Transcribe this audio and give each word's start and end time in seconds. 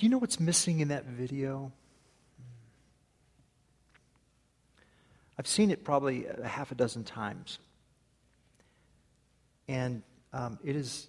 Do 0.00 0.06
you 0.06 0.10
know 0.10 0.16
what's 0.16 0.40
missing 0.40 0.80
in 0.80 0.88
that 0.88 1.04
video? 1.04 1.70
I've 5.38 5.46
seen 5.46 5.70
it 5.70 5.84
probably 5.84 6.24
a 6.24 6.48
half 6.48 6.72
a 6.72 6.74
dozen 6.74 7.04
times. 7.04 7.58
And 9.68 10.02
um, 10.32 10.58
it, 10.64 10.74
is, 10.74 11.06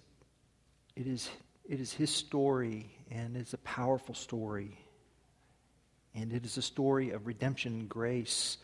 it, 0.94 1.06
is, 1.06 1.30
it 1.66 1.80
is 1.80 1.94
his 1.94 2.10
story, 2.10 2.90
and 3.10 3.34
it's 3.34 3.54
a 3.54 3.58
powerful 3.58 4.14
story. 4.14 4.76
And 6.14 6.30
it 6.30 6.44
is 6.44 6.58
a 6.58 6.62
story 6.62 7.12
of 7.12 7.26
redemption 7.26 7.72
and 7.72 7.88
grace 7.88 8.58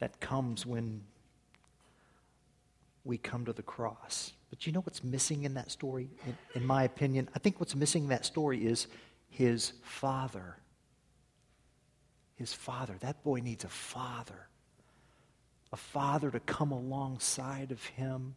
that 0.00 0.18
comes 0.18 0.66
when 0.66 1.02
we 3.04 3.16
come 3.16 3.44
to 3.44 3.52
the 3.52 3.62
cross. 3.62 4.32
But 4.50 4.66
you 4.66 4.72
know 4.72 4.80
what's 4.80 5.02
missing 5.02 5.44
in 5.44 5.54
that 5.54 5.70
story, 5.70 6.08
in, 6.26 6.36
in, 6.54 6.66
my 6.66 6.84
opinion? 6.84 7.28
I 7.34 7.38
think 7.38 7.58
what's 7.58 7.74
missing 7.74 8.04
in 8.04 8.08
that 8.10 8.24
story 8.24 8.64
is 8.64 8.86
his 9.28 9.72
father. 9.82 10.56
His 12.36 12.52
father. 12.52 12.94
That 13.00 13.22
boy 13.24 13.40
needs 13.40 13.64
a 13.64 13.68
father. 13.68 14.48
A 15.72 15.76
father 15.76 16.30
to 16.30 16.40
come 16.40 16.70
alongside 16.70 17.72
of 17.72 17.84
him 17.84 18.36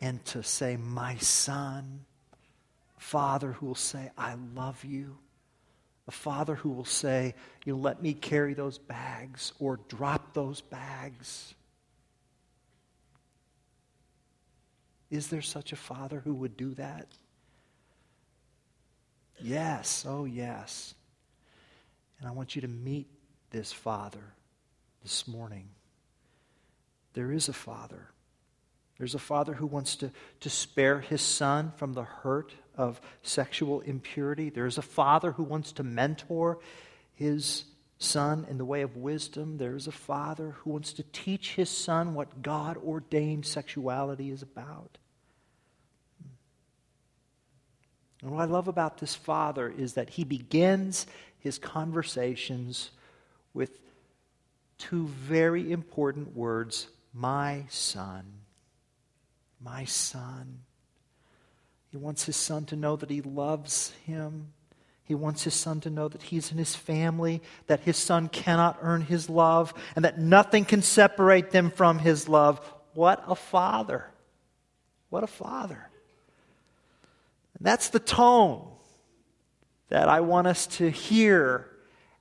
and 0.00 0.24
to 0.26 0.42
say, 0.42 0.76
My 0.76 1.16
son. 1.16 2.04
A 2.96 3.00
father 3.00 3.52
who 3.52 3.66
will 3.66 3.74
say, 3.74 4.10
I 4.16 4.36
love 4.54 4.84
you. 4.84 5.18
A 6.08 6.12
father 6.12 6.54
who 6.54 6.70
will 6.70 6.84
say, 6.84 7.34
You 7.64 7.74
know, 7.74 7.78
let 7.78 8.02
me 8.02 8.14
carry 8.14 8.54
those 8.54 8.78
bags 8.78 9.52
or 9.58 9.80
drop 9.88 10.32
those 10.32 10.62
bags. 10.62 11.54
Is 15.14 15.28
there 15.28 15.42
such 15.42 15.72
a 15.72 15.76
father 15.76 16.20
who 16.24 16.34
would 16.34 16.56
do 16.56 16.74
that? 16.74 17.06
Yes, 19.40 20.04
oh 20.08 20.24
yes. 20.24 20.92
And 22.18 22.28
I 22.28 22.32
want 22.32 22.56
you 22.56 22.62
to 22.62 22.68
meet 22.68 23.06
this 23.50 23.72
father 23.72 24.34
this 25.04 25.28
morning. 25.28 25.68
There 27.12 27.30
is 27.30 27.48
a 27.48 27.52
father. 27.52 28.10
There's 28.98 29.14
a 29.14 29.20
father 29.20 29.54
who 29.54 29.66
wants 29.66 29.94
to, 29.96 30.10
to 30.40 30.50
spare 30.50 30.98
his 30.98 31.22
son 31.22 31.72
from 31.76 31.92
the 31.92 32.02
hurt 32.02 32.52
of 32.76 33.00
sexual 33.22 33.82
impurity. 33.82 34.50
There's 34.50 34.78
a 34.78 34.82
father 34.82 35.30
who 35.30 35.44
wants 35.44 35.70
to 35.74 35.84
mentor 35.84 36.58
his 37.12 37.66
son 37.98 38.46
in 38.50 38.58
the 38.58 38.64
way 38.64 38.82
of 38.82 38.96
wisdom. 38.96 39.58
There's 39.58 39.86
a 39.86 39.92
father 39.92 40.56
who 40.58 40.70
wants 40.70 40.92
to 40.94 41.04
teach 41.04 41.54
his 41.54 41.70
son 41.70 42.14
what 42.14 42.42
God 42.42 42.76
ordained 42.78 43.46
sexuality 43.46 44.32
is 44.32 44.42
about. 44.42 44.98
And 48.24 48.32
what 48.32 48.40
I 48.40 48.46
love 48.46 48.68
about 48.68 48.96
this 48.96 49.14
father 49.14 49.68
is 49.68 49.92
that 49.94 50.08
he 50.08 50.24
begins 50.24 51.06
his 51.38 51.58
conversations 51.58 52.90
with 53.52 53.78
two 54.78 55.06
very 55.08 55.70
important 55.70 56.34
words 56.34 56.88
my 57.12 57.64
son. 57.68 58.24
My 59.60 59.84
son. 59.84 60.60
He 61.90 61.98
wants 61.98 62.24
his 62.24 62.34
son 62.34 62.64
to 62.66 62.76
know 62.76 62.96
that 62.96 63.10
he 63.10 63.20
loves 63.20 63.92
him. 64.06 64.52
He 65.04 65.14
wants 65.14 65.44
his 65.44 65.54
son 65.54 65.80
to 65.82 65.90
know 65.90 66.08
that 66.08 66.22
he's 66.22 66.50
in 66.50 66.56
his 66.56 66.74
family, 66.74 67.42
that 67.66 67.80
his 67.80 67.98
son 67.98 68.30
cannot 68.30 68.78
earn 68.80 69.02
his 69.02 69.28
love, 69.28 69.74
and 69.94 70.04
that 70.06 70.18
nothing 70.18 70.64
can 70.64 70.80
separate 70.80 71.50
them 71.50 71.70
from 71.70 71.98
his 71.98 72.26
love. 72.26 72.58
What 72.94 73.22
a 73.28 73.34
father! 73.34 74.06
What 75.10 75.22
a 75.22 75.28
father. 75.28 75.90
And 77.58 77.66
that's 77.66 77.90
the 77.90 78.00
tone 78.00 78.66
that 79.88 80.08
I 80.08 80.20
want 80.20 80.46
us 80.46 80.66
to 80.66 80.90
hear 80.90 81.68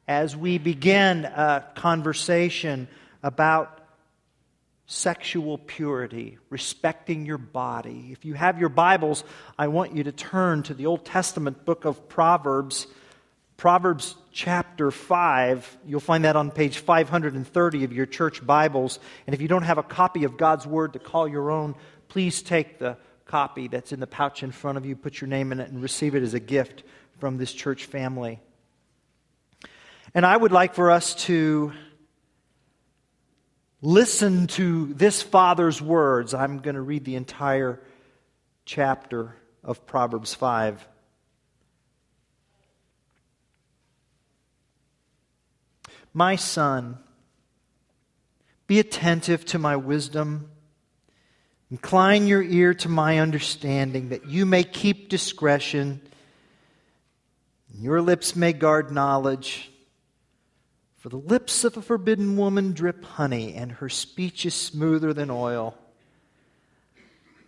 as 0.07 0.35
we 0.35 0.57
begin 0.57 1.25
a 1.25 1.65
conversation 1.75 2.87
about 3.21 3.79
sexual 4.85 5.57
purity, 5.57 6.37
respecting 6.49 7.25
your 7.25 7.37
body. 7.37 8.09
If 8.11 8.25
you 8.25 8.33
have 8.33 8.59
your 8.59 8.69
Bibles, 8.69 9.23
I 9.57 9.69
want 9.69 9.95
you 9.95 10.03
to 10.03 10.11
turn 10.11 10.61
to 10.63 10.73
the 10.73 10.85
Old 10.85 11.05
Testament 11.05 11.65
book 11.65 11.85
of 11.85 12.09
Proverbs, 12.09 12.85
Proverbs 13.55 14.15
chapter 14.31 14.91
5. 14.91 15.77
You'll 15.87 15.99
find 16.01 16.25
that 16.25 16.35
on 16.35 16.51
page 16.51 16.79
530 16.79 17.83
of 17.85 17.93
your 17.93 18.05
church 18.05 18.45
Bibles. 18.45 18.99
And 19.25 19.33
if 19.33 19.41
you 19.41 19.47
don't 19.47 19.63
have 19.63 19.77
a 19.77 19.83
copy 19.83 20.25
of 20.25 20.37
God's 20.37 20.67
Word 20.67 20.93
to 20.93 20.99
call 20.99 21.27
your 21.27 21.49
own, 21.49 21.75
please 22.09 22.41
take 22.41 22.77
the 22.77 22.97
copy 23.25 23.67
that's 23.67 23.91
in 23.91 23.99
the 23.99 24.07
pouch 24.07 24.43
in 24.43 24.51
front 24.51 24.77
of 24.77 24.85
you, 24.85 24.95
put 24.95 25.21
your 25.21 25.27
name 25.27 25.51
in 25.51 25.59
it, 25.59 25.69
and 25.69 25.81
receive 25.81 26.15
it 26.15 26.23
as 26.23 26.33
a 26.33 26.39
gift 26.39 26.83
from 27.19 27.37
this 27.37 27.53
church 27.53 27.85
family. 27.85 28.39
And 30.13 30.25
I 30.25 30.35
would 30.35 30.51
like 30.51 30.75
for 30.75 30.91
us 30.91 31.15
to 31.25 31.73
listen 33.81 34.47
to 34.47 34.93
this 34.93 35.21
father's 35.21 35.81
words. 35.81 36.33
I'm 36.33 36.59
going 36.59 36.75
to 36.75 36.81
read 36.81 37.03
the 37.05 37.15
entire 37.15 37.81
chapter 38.65 39.35
of 39.63 39.85
Proverbs 39.85 40.33
5. 40.33 40.87
My 46.13 46.35
son, 46.35 46.99
be 48.67 48.79
attentive 48.79 49.45
to 49.47 49.59
my 49.59 49.75
wisdom. 49.75 50.49
Incline 51.73 52.27
your 52.27 52.43
ear 52.43 52.75
to 52.75 52.87
my 52.87 53.17
understanding, 53.17 54.09
that 54.09 54.27
you 54.27 54.45
may 54.45 54.63
keep 54.63 55.09
discretion. 55.09 56.01
Your 57.73 57.99
lips 57.99 58.35
may 58.35 58.53
guard 58.53 58.91
knowledge. 58.91 59.71
For 60.97 61.09
the 61.09 61.17
lips 61.17 61.63
of 61.63 61.75
a 61.75 61.81
forbidden 61.81 62.37
woman 62.37 62.73
drip 62.73 63.03
honey, 63.03 63.55
and 63.55 63.71
her 63.71 63.89
speech 63.89 64.45
is 64.45 64.53
smoother 64.53 65.15
than 65.15 65.31
oil. 65.31 65.75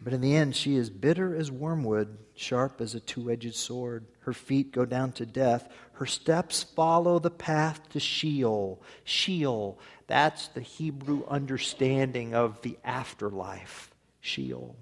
But 0.01 0.13
in 0.13 0.21
the 0.21 0.35
end, 0.35 0.55
she 0.55 0.75
is 0.75 0.89
bitter 0.89 1.35
as 1.35 1.51
wormwood, 1.51 2.17
sharp 2.33 2.81
as 2.81 2.95
a 2.95 2.99
two 3.01 3.29
edged 3.29 3.53
sword. 3.53 4.07
Her 4.21 4.33
feet 4.33 4.71
go 4.71 4.85
down 4.85 5.11
to 5.11 5.27
death. 5.27 5.71
Her 5.93 6.07
steps 6.07 6.63
follow 6.63 7.19
the 7.19 7.29
path 7.29 7.79
to 7.89 7.99
Sheol. 7.99 8.81
Sheol, 9.03 9.77
that's 10.07 10.47
the 10.47 10.61
Hebrew 10.61 11.27
understanding 11.27 12.33
of 12.33 12.59
the 12.63 12.79
afterlife. 12.83 13.91
Sheol. 14.25 14.75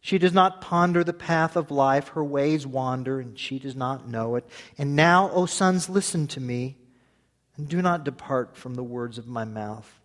She 0.00 0.18
does 0.18 0.32
not 0.32 0.60
ponder 0.60 1.02
the 1.02 1.12
path 1.12 1.56
of 1.56 1.70
life. 1.70 2.08
Her 2.08 2.22
ways 2.22 2.66
wander, 2.66 3.20
and 3.20 3.38
she 3.38 3.58
does 3.58 3.74
not 3.74 4.08
know 4.08 4.36
it. 4.36 4.46
And 4.78 4.94
now, 4.94 5.30
O 5.30 5.46
sons, 5.46 5.88
listen 5.88 6.26
to 6.28 6.40
me. 6.40 6.76
And 7.56 7.68
do 7.68 7.80
not 7.82 8.04
depart 8.04 8.56
from 8.56 8.74
the 8.74 8.82
words 8.82 9.18
of 9.18 9.26
my 9.26 9.44
mouth. 9.44 10.00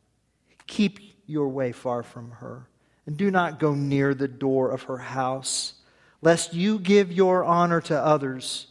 Keep 0.68 1.00
your 1.26 1.50
way 1.50 1.72
far 1.72 2.02
from 2.02 2.32
her, 2.32 2.68
and 3.06 3.18
do 3.18 3.30
not 3.30 3.60
go 3.60 3.74
near 3.74 4.14
the 4.14 4.28
door 4.28 4.72
of 4.72 4.84
her 4.84 4.98
house, 4.98 5.74
lest 6.22 6.54
you 6.54 6.80
give 6.80 7.12
your 7.12 7.44
honor 7.44 7.82
to 7.82 7.98
others 8.00 8.68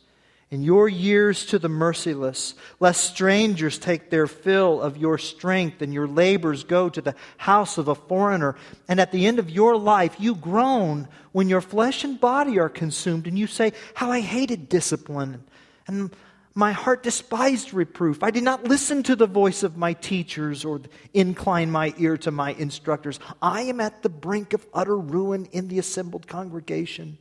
and 0.50 0.64
your 0.64 0.88
years 0.88 1.44
to 1.46 1.58
the 1.58 1.68
merciless, 1.68 2.54
lest 2.80 3.04
strangers 3.04 3.78
take 3.78 4.08
their 4.08 4.26
fill 4.26 4.80
of 4.80 4.96
your 4.96 5.18
strength 5.18 5.82
and 5.82 5.92
your 5.92 6.08
labors 6.08 6.64
go 6.64 6.88
to 6.88 7.02
the 7.02 7.14
house 7.36 7.76
of 7.76 7.88
a 7.88 7.94
foreigner. 7.94 8.56
And 8.88 8.98
at 8.98 9.12
the 9.12 9.26
end 9.26 9.38
of 9.38 9.50
your 9.50 9.76
life, 9.76 10.16
you 10.18 10.34
groan 10.34 11.06
when 11.32 11.50
your 11.50 11.60
flesh 11.60 12.02
and 12.02 12.18
body 12.18 12.58
are 12.58 12.70
consumed, 12.70 13.26
and 13.26 13.38
you 13.38 13.46
say, 13.46 13.72
How 13.94 14.10
I 14.10 14.20
hated 14.20 14.70
discipline, 14.70 15.44
and 15.86 16.10
my 16.54 16.72
heart 16.72 17.02
despised 17.02 17.72
reproof. 17.72 18.22
I 18.22 18.32
did 18.32 18.42
not 18.42 18.64
listen 18.64 19.04
to 19.04 19.14
the 19.14 19.28
voice 19.28 19.62
of 19.62 19.76
my 19.76 19.92
teachers 19.92 20.64
or 20.64 20.80
incline 21.14 21.70
my 21.70 21.94
ear 21.98 22.16
to 22.18 22.32
my 22.32 22.52
instructors. 22.54 23.20
I 23.40 23.62
am 23.62 23.80
at 23.80 24.02
the 24.02 24.08
brink 24.08 24.54
of 24.54 24.66
utter 24.74 24.98
ruin 24.98 25.46
in 25.52 25.68
the 25.68 25.78
assembled 25.78 26.26
congregation. 26.26 27.18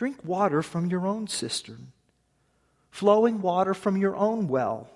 Drink 0.00 0.24
water 0.24 0.62
from 0.62 0.86
your 0.86 1.06
own 1.06 1.26
cistern, 1.26 1.92
flowing 2.90 3.42
water 3.42 3.74
from 3.74 3.98
your 3.98 4.16
own 4.16 4.48
well. 4.48 4.88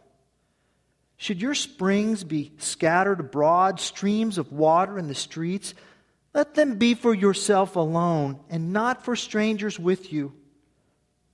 Should 1.18 1.42
your 1.42 1.54
springs 1.54 2.24
be 2.24 2.52
scattered 2.56 3.20
abroad, 3.20 3.80
streams 3.80 4.38
of 4.38 4.50
water 4.50 4.98
in 4.98 5.06
the 5.06 5.14
streets, 5.14 5.74
let 6.32 6.54
them 6.54 6.78
be 6.78 6.94
for 6.94 7.12
yourself 7.12 7.76
alone 7.76 8.40
and 8.48 8.72
not 8.72 9.04
for 9.04 9.14
strangers 9.14 9.78
with 9.78 10.10
you. 10.10 10.32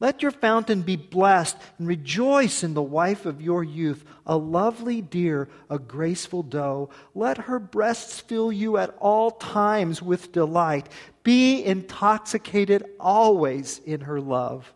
Let 0.01 0.23
your 0.23 0.31
fountain 0.31 0.81
be 0.81 0.97
blessed 0.97 1.59
and 1.79 1.87
rejoice 1.87 2.65
in 2.65 2.73
the 2.73 2.83
wife 2.83 3.27
of 3.27 3.43
your 3.43 3.63
youth, 3.63 4.03
a 4.27 4.35
lovely 4.35 5.03
deer, 5.03 5.47
a 5.69 5.79
graceful 5.79 6.43
doe. 6.43 6.89
Let 7.15 7.37
her 7.37 7.59
breasts 7.59 8.19
fill 8.19 8.51
you 8.51 8.79
at 8.79 8.97
all 8.99 9.31
times 9.31 10.01
with 10.01 10.33
delight. 10.33 10.89
Be 11.23 11.63
intoxicated 11.63 12.83
always 12.99 13.79
in 13.85 14.01
her 14.01 14.23
love. 14.23 14.73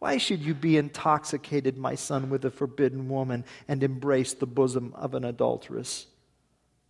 Why 0.00 0.18
should 0.18 0.40
you 0.40 0.54
be 0.54 0.76
intoxicated, 0.76 1.78
my 1.78 1.94
son, 1.94 2.28
with 2.28 2.44
a 2.44 2.50
forbidden 2.50 3.08
woman 3.08 3.44
and 3.68 3.82
embrace 3.84 4.34
the 4.34 4.46
bosom 4.46 4.92
of 4.96 5.14
an 5.14 5.24
adulteress? 5.24 6.06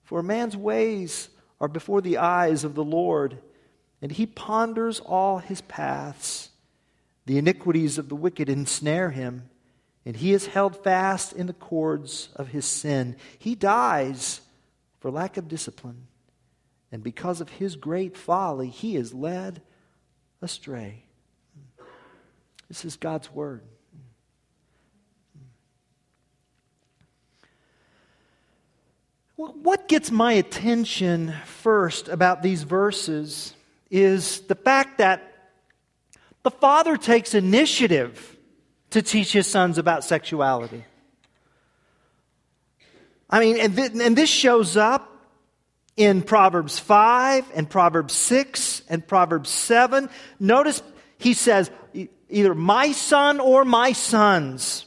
For 0.04 0.20
a 0.20 0.24
man's 0.24 0.56
ways 0.56 1.28
are 1.60 1.68
before 1.68 2.00
the 2.00 2.16
eyes 2.16 2.64
of 2.64 2.74
the 2.74 2.84
Lord 2.84 3.38
and 4.00 4.10
he 4.10 4.24
ponders 4.24 5.00
all 5.00 5.38
his 5.38 5.60
paths. 5.60 6.50
The 7.26 7.38
iniquities 7.38 7.98
of 7.98 8.08
the 8.08 8.16
wicked 8.16 8.48
ensnare 8.48 9.10
him, 9.10 9.50
and 10.04 10.16
he 10.16 10.32
is 10.32 10.46
held 10.46 10.82
fast 10.82 11.32
in 11.32 11.48
the 11.48 11.52
cords 11.52 12.28
of 12.36 12.48
his 12.48 12.64
sin. 12.64 13.16
He 13.38 13.54
dies 13.54 14.40
for 15.00 15.10
lack 15.10 15.36
of 15.36 15.48
discipline, 15.48 16.06
and 16.92 17.02
because 17.02 17.40
of 17.40 17.48
his 17.48 17.76
great 17.76 18.16
folly, 18.16 18.68
he 18.68 18.96
is 18.96 19.12
led 19.12 19.60
astray. 20.40 21.02
This 22.68 22.84
is 22.84 22.96
God's 22.96 23.32
word. 23.32 23.62
What 29.36 29.86
gets 29.86 30.10
my 30.10 30.32
attention 30.32 31.34
first 31.44 32.08
about 32.08 32.42
these 32.42 32.62
verses 32.62 33.52
is 33.90 34.40
the 34.42 34.54
fact 34.54 34.98
that 34.98 35.35
the 36.46 36.50
father 36.52 36.96
takes 36.96 37.34
initiative 37.34 38.36
to 38.90 39.02
teach 39.02 39.32
his 39.32 39.48
sons 39.48 39.78
about 39.78 40.04
sexuality. 40.04 40.84
I 43.28 43.40
mean, 43.40 43.58
and, 43.58 43.74
th- 43.74 43.90
and 44.00 44.14
this 44.14 44.30
shows 44.30 44.76
up 44.76 45.26
in 45.96 46.22
Proverbs 46.22 46.78
5 46.78 47.50
and 47.52 47.68
Proverbs 47.68 48.14
6 48.14 48.82
and 48.88 49.04
Proverbs 49.04 49.50
7. 49.50 50.08
Notice 50.38 50.84
he 51.18 51.34
says 51.34 51.68
either 52.30 52.54
my 52.54 52.92
son 52.92 53.40
or 53.40 53.64
my 53.64 53.90
sons. 53.90 54.86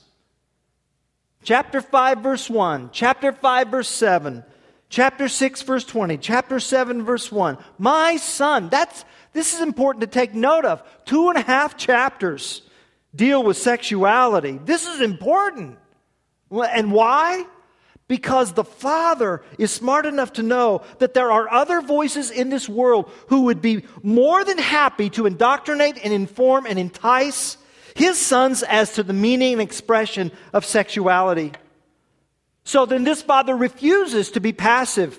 Chapter 1.44 1.82
5, 1.82 2.20
verse 2.20 2.50
1, 2.50 2.92
chapter 2.94 3.34
5, 3.34 3.68
verse 3.68 3.90
7, 3.90 4.46
chapter 4.90 5.28
6, 5.28 5.62
verse 5.62 5.86
20, 5.86 6.18
chapter 6.18 6.60
7, 6.60 7.04
verse 7.04 7.32
1. 7.32 7.58
My 7.78 8.18
son. 8.18 8.70
That's, 8.70 9.06
this 9.34 9.54
is 9.54 9.62
important 9.62 10.02
to 10.02 10.08
take 10.08 10.34
note 10.34 10.66
of. 10.66 10.84
Two 11.06 11.30
and 11.30 11.38
a 11.38 11.42
half 11.42 11.78
chapters 11.78 12.64
deal 13.16 13.44
with 13.44 13.58
sexuality. 13.58 14.60
This 14.64 14.88
is 14.88 15.02
important. 15.02 15.78
And 16.52 16.92
why? 16.92 17.46
Because 18.08 18.54
the 18.54 18.64
Father 18.64 19.44
is 19.60 19.72
smart 19.72 20.08
enough 20.08 20.34
to 20.34 20.44
know 20.44 20.82
that 20.98 21.14
there 21.14 21.32
are 21.32 21.52
other 21.52 21.80
voices 21.82 22.32
in 22.32 22.50
this 22.50 22.68
world 22.68 23.12
who 23.28 23.44
would 23.44 23.62
be 23.62 23.84
more 24.02 24.44
than 24.44 24.58
happy 24.58 25.12
to 25.12 25.28
indoctrinate 25.28 26.04
and 26.04 26.12
inform 26.12 26.66
and 26.66 26.80
entice 26.80 27.58
his 27.96 28.18
sons 28.18 28.64
as 28.64 28.94
to 28.94 29.04
the 29.04 29.14
meaning 29.14 29.54
and 29.54 29.62
expression 29.62 30.32
of 30.54 30.66
sexuality. 30.66 31.52
So 32.70 32.86
then 32.86 33.04
this 33.04 33.24
father 33.24 33.58
refuses 33.58 34.30
to 34.34 34.40
be 34.40 34.54
passive. 34.54 35.18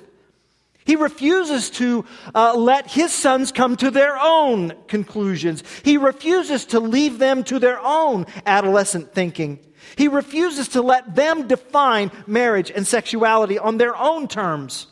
He 0.85 0.95
refuses 0.95 1.69
to 1.71 2.05
uh, 2.33 2.55
let 2.57 2.89
his 2.89 3.13
sons 3.13 3.51
come 3.51 3.77
to 3.79 3.91
their 3.91 4.17
own 4.17 4.75
conclusions. 4.87 5.65
He 5.83 5.97
refuses 5.97 6.65
to 6.67 6.79
leave 6.79 7.19
them 7.19 7.43
to 7.43 7.59
their 7.59 7.81
own 7.81 8.27
adolescent 8.47 9.13
thinking. 9.13 9.59
He 9.97 10.07
refuses 10.07 10.69
to 10.69 10.81
let 10.81 11.17
them 11.17 11.49
define 11.49 12.13
marriage 12.25 12.71
and 12.71 12.87
sexuality 12.87 13.59
on 13.59 13.79
their 13.79 13.97
own 13.97 14.29
terms. 14.29 14.87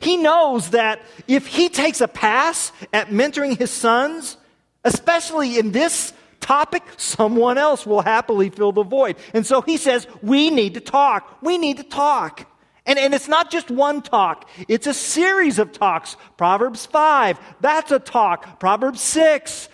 He 0.00 0.16
knows 0.16 0.70
that 0.70 1.02
if 1.28 1.46
he 1.46 1.68
takes 1.68 2.00
a 2.00 2.08
pass 2.08 2.72
at 2.94 3.08
mentoring 3.08 3.58
his 3.58 3.70
sons, 3.70 4.38
especially 4.84 5.58
in 5.58 5.72
this 5.72 6.14
topic, 6.42 6.82
someone 6.98 7.56
else 7.56 7.86
will 7.86 8.02
happily 8.02 8.50
fill 8.50 8.72
the 8.72 8.82
void. 8.82 9.16
And 9.32 9.46
so 9.46 9.62
he 9.62 9.78
says, 9.78 10.06
We 10.20 10.50
need 10.50 10.74
to 10.74 10.80
talk. 10.80 11.38
We 11.40 11.56
need 11.56 11.78
to 11.78 11.84
talk. 11.84 12.46
And, 12.84 12.98
and 12.98 13.14
it's 13.14 13.28
not 13.28 13.50
just 13.50 13.70
one 13.70 14.02
talk, 14.02 14.48
it's 14.68 14.86
a 14.86 14.94
series 14.94 15.58
of 15.58 15.72
talks. 15.72 16.16
Proverbs 16.36 16.84
5, 16.84 17.38
that's 17.60 17.92
a 17.92 17.98
talk. 17.98 18.60
Proverbs 18.60 19.00
6, 19.00 19.68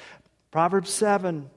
Proverbs 0.50 0.90
7. 0.90 1.50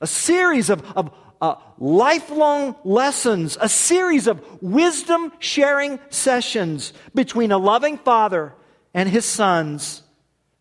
A 0.00 0.06
series 0.06 0.68
of, 0.68 0.82
of 0.96 1.10
uh, 1.40 1.56
lifelong 1.78 2.76
lessons, 2.84 3.56
a 3.60 3.68
series 3.68 4.26
of 4.26 4.42
wisdom 4.62 5.32
sharing 5.38 5.98
sessions 6.10 6.92
between 7.14 7.52
a 7.52 7.58
loving 7.58 7.98
father 7.98 8.54
and 8.94 9.08
his 9.08 9.24
sons. 9.24 10.02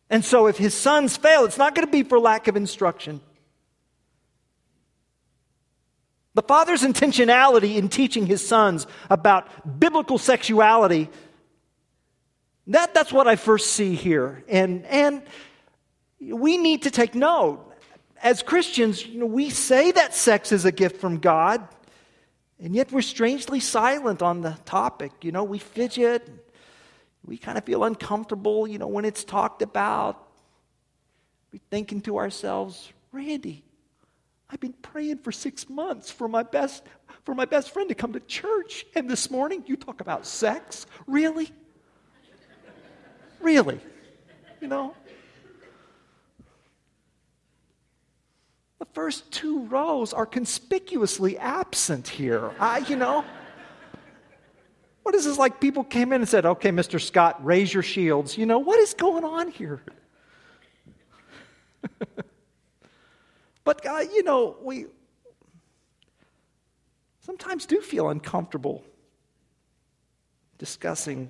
And 0.10 0.24
so, 0.24 0.48
if 0.48 0.58
his 0.58 0.74
sons 0.74 1.18
fail, 1.18 1.46
it's 1.46 1.58
not 1.58 1.74
going 1.74 1.88
to 1.88 1.92
be 1.92 2.04
for 2.04 2.20
lack 2.20 2.48
of 2.48 2.56
instruction. 2.56 3.22
The 6.36 6.44
father's 6.44 6.84
intentionality 6.84 7.78
in 7.78 7.90
teaching 7.90 8.26
his 8.26 8.46
sons 8.46 8.86
about 9.10 9.80
biblical 9.80 10.18
sexuality, 10.18 11.10
that, 12.68 12.94
that's 12.94 13.14
what 13.14 13.28
I 13.28 13.36
first 13.36 13.72
see 13.72 13.96
here. 13.96 14.44
And, 14.50 14.86
and 14.86 15.24
we 16.20 16.58
need 16.58 16.84
to 16.84 16.92
take 16.92 17.16
note. 17.16 17.62
As 18.22 18.44
Christians, 18.44 19.06
you 19.06 19.20
know, 19.20 19.26
we 19.26 19.50
say 19.50 19.92
that 19.92 20.14
sex 20.14 20.52
is 20.52 20.66
a 20.66 20.72
gift 20.72 20.98
from 20.98 21.20
God, 21.20 21.68
and 22.60 22.76
yet 22.76 22.92
we're 22.92 23.02
strangely 23.02 23.60
silent 23.60 24.22
on 24.22 24.42
the 24.42 24.58
topic. 24.66 25.12
You 25.22 25.32
know, 25.32 25.44
we 25.44 25.60
fidget, 25.60 26.28
we 27.26 27.38
kind 27.38 27.58
of 27.58 27.64
feel 27.64 27.84
uncomfortable, 27.84 28.68
you 28.68 28.78
know, 28.78 28.88
when 28.88 29.06
it's 29.06 29.24
talked 29.24 29.62
about. 29.62 30.22
We're 31.52 31.60
thinking 31.70 32.02
to 32.02 32.18
ourselves, 32.18 32.92
Randy, 33.12 33.64
I've 34.50 34.60
been 34.60 34.74
praying 34.74 35.20
for 35.20 35.32
six 35.32 35.70
months 35.70 36.12
for 36.12 36.28
my 36.28 36.44
best 36.44 36.84
for 37.24 37.34
my 37.34 37.46
best 37.46 37.72
friend 37.72 37.90
to 37.90 37.96
come 37.96 38.14
to 38.14 38.20
church, 38.20 38.86
and 38.96 39.10
this 39.10 39.32
morning 39.32 39.64
you 39.66 39.76
talk 39.76 40.00
about 40.00 40.28
sex? 40.28 40.86
Really? 41.08 41.50
Really? 43.42 43.80
You 44.62 44.68
know? 44.68 44.94
The 48.78 48.86
first 48.94 49.32
two 49.32 49.66
rows 49.66 50.14
are 50.14 50.26
conspicuously 50.28 51.38
absent 51.40 52.08
here. 52.08 52.52
I, 52.60 52.80
you 52.80 52.96
know. 52.96 53.26
What 55.06 55.14
is 55.14 55.26
this 55.26 55.38
like? 55.38 55.62
People 55.62 55.84
came 55.84 56.12
in 56.14 56.22
and 56.22 56.28
said, 56.28 56.48
okay, 56.48 56.72
Mr. 56.72 57.00
Scott, 57.00 57.46
raise 57.46 57.72
your 57.72 57.84
shields. 57.84 58.40
You 58.40 58.48
know, 58.48 58.58
what 58.58 58.80
is 58.80 58.96
going 58.96 59.24
on 59.24 59.52
here? 59.52 59.84
but, 63.64 63.86
uh, 63.86 64.00
you 64.00 64.24
know, 64.24 64.58
we 64.64 64.88
sometimes 67.20 67.68
do 67.68 67.82
feel 67.82 68.10
uncomfortable 68.10 68.84
discussing 70.58 71.30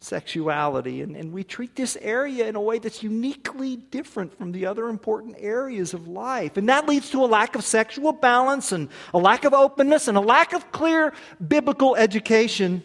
sexuality. 0.00 1.02
And, 1.02 1.16
and 1.16 1.32
we 1.32 1.44
treat 1.44 1.74
this 1.74 1.96
area 2.00 2.46
in 2.46 2.56
a 2.56 2.60
way 2.60 2.78
that's 2.78 3.02
uniquely 3.02 3.76
different 3.76 4.36
from 4.36 4.52
the 4.52 4.66
other 4.66 4.88
important 4.88 5.36
areas 5.38 5.94
of 5.94 6.06
life. 6.06 6.56
And 6.56 6.68
that 6.68 6.86
leads 6.86 7.10
to 7.10 7.24
a 7.24 7.26
lack 7.26 7.54
of 7.54 7.64
sexual 7.64 8.12
balance 8.12 8.72
and 8.72 8.88
a 9.12 9.18
lack 9.18 9.44
of 9.44 9.54
openness 9.54 10.08
and 10.08 10.16
a 10.16 10.20
lack 10.20 10.52
of 10.52 10.70
clear 10.72 11.14
biblical 11.46 11.96
education. 11.96 12.82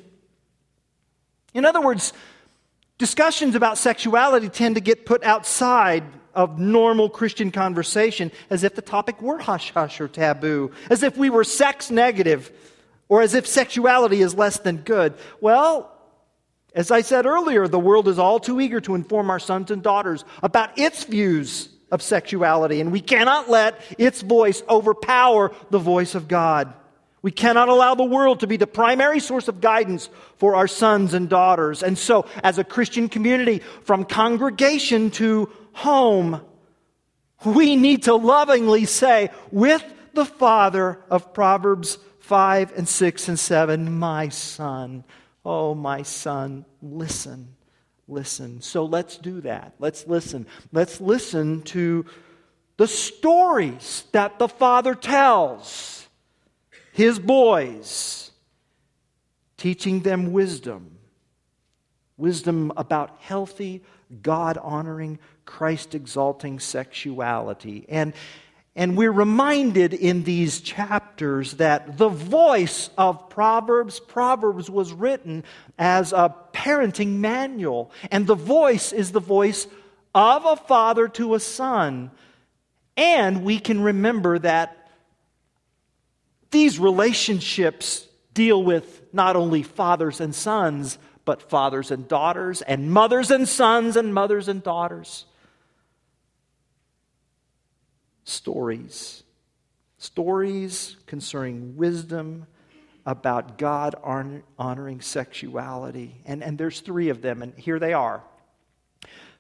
In 1.54 1.66
other 1.66 1.82
words, 1.82 2.14
discussions 2.98 3.56
about 3.56 3.78
sexuality 3.78 4.50
tend 4.50 4.76
to 4.76 4.82
get 4.82 5.06
put 5.06 5.24
outside 5.24 6.04
of 6.34 6.60
normal 6.60 7.10
Christian 7.10 7.52
conversation 7.52 8.32
as 8.50 8.64
if 8.64 8.76
the 8.76 8.82
topic 8.82 9.22
were 9.22 9.40
hush 9.40 9.72
hush 9.72 10.00
or 10.00 10.08
taboo, 10.08 10.72
as 10.90 11.04
if 11.04 11.18
we 11.18 11.30
were 11.30 11.44
sex 11.44 11.92
negative, 11.92 12.52
or 13.10 13.22
as 13.22 13.34
if 13.34 13.48
sexuality 13.48 14.22
is 14.22 14.36
less 14.36 14.60
than 14.60 14.78
good. 14.78 15.16
Well, 15.42 15.92
as 16.74 16.92
I 16.92 17.02
said 17.02 17.26
earlier, 17.26 17.68
the 17.68 17.80
world 17.80 18.08
is 18.08 18.20
all 18.20 18.40
too 18.40 18.62
eager 18.62 18.80
to 18.82 18.96
inform 18.96 19.30
our 19.30 19.40
sons 19.40 19.72
and 19.72 19.82
daughters 19.82 20.24
about 20.44 20.78
its 20.78 21.04
views 21.04 21.70
of 21.92 22.02
sexuality, 22.02 22.82
and 22.82 22.92
we 22.92 23.02
cannot 23.02 23.50
let 23.50 23.82
its 23.98 24.22
voice 24.22 24.62
overpower 24.70 25.52
the 25.72 25.80
voice 25.80 26.14
of 26.14 26.28
God. 26.28 26.74
We 27.22 27.32
cannot 27.32 27.68
allow 27.68 27.96
the 27.96 28.04
world 28.04 28.42
to 28.42 28.48
be 28.48 28.58
the 28.58 28.68
primary 28.68 29.20
source 29.20 29.48
of 29.48 29.60
guidance 29.60 30.10
for 30.38 30.56
our 30.56 30.68
sons 30.68 31.14
and 31.14 31.28
daughters. 31.28 31.84
And 31.84 31.98
so, 31.98 32.26
as 32.44 32.58
a 32.58 32.64
Christian 32.64 33.10
community, 33.10 33.60
from 33.84 34.06
congregation 34.06 35.12
to 35.12 35.52
home, 35.74 36.42
we 37.44 37.76
need 37.76 38.04
to 38.04 38.16
lovingly 38.16 38.86
say, 38.86 39.32
with 39.52 39.84
the 40.14 40.26
father 40.26 41.00
of 41.10 41.34
Proverbs 41.34 41.98
5 42.20 42.78
and 42.78 42.88
6 42.88 43.28
and 43.28 43.40
7, 43.40 44.00
my 44.00 44.30
son, 44.30 45.04
Oh, 45.52 45.74
my 45.74 46.04
son, 46.04 46.64
listen, 46.80 47.56
listen. 48.08 48.62
So 48.62 48.86
let's 48.86 49.18
do 49.18 49.42
that. 49.42 49.74
Let's 49.80 50.06
listen. 50.06 50.46
Let's 50.72 51.02
listen 51.02 51.64
to 51.64 52.06
the 52.78 52.86
stories 52.86 54.04
that 54.12 54.38
the 54.38 54.48
father 54.48 54.94
tells 54.94 56.08
his 56.92 57.18
boys, 57.18 58.30
teaching 59.58 60.02
them 60.02 60.34
wisdom. 60.34 61.00
Wisdom 62.16 62.72
about 62.78 63.18
healthy, 63.20 63.82
God 64.22 64.60
honoring, 64.60 65.18
Christ 65.46 65.96
exalting 65.96 66.60
sexuality. 66.60 67.88
And 67.90 68.14
And 68.76 68.96
we're 68.96 69.12
reminded 69.12 69.94
in 69.94 70.24
these 70.24 70.62
chapters 70.62 71.54
that 71.54 71.98
the 71.98 72.10
voice 72.10 72.90
of 72.98 73.30
Proverbs, 73.30 74.00
Proverbs 74.00 74.70
was 74.70 74.94
written 74.94 75.44
as 75.78 76.14
a 76.14 76.34
parenting 76.54 77.18
manual. 77.18 77.92
And 78.12 78.26
the 78.28 78.36
voice 78.36 78.94
is 78.94 79.12
the 79.12 79.20
voice 79.20 79.68
of 80.14 80.46
a 80.46 80.56
father 80.56 81.08
to 81.10 81.34
a 81.34 81.40
son. 81.40 82.12
And 82.96 83.44
we 83.44 83.60
can 83.60 83.82
remember 83.82 84.40
that 84.40 84.76
these 86.52 86.80
relationships 86.80 88.08
deal 88.34 88.64
with 88.64 89.02
not 89.14 89.36
only 89.36 89.64
fathers 89.64 90.22
and 90.22 90.34
sons, 90.34 90.98
but 91.26 91.50
fathers 91.50 91.92
and 91.92 92.08
daughters, 92.08 92.62
and 92.62 92.92
mothers 92.92 93.30
and 93.32 93.48
sons, 93.48 93.96
and 93.96 94.14
mothers 94.14 94.48
and 94.48 94.64
daughters. 94.64 95.26
Stories. 98.30 99.24
Stories 99.98 100.96
concerning 101.08 101.76
wisdom 101.76 102.46
about 103.06 103.58
God 103.58 103.96
honoring 104.04 105.02
sexuality. 105.02 106.22
And, 106.26 106.44
and 106.44 106.58
there's 106.58 106.80
three 106.80 107.10
of 107.10 107.22
them, 107.22 107.42
and 107.42 107.54
here 107.56 107.80
they 107.80 107.94
are. 107.94 108.22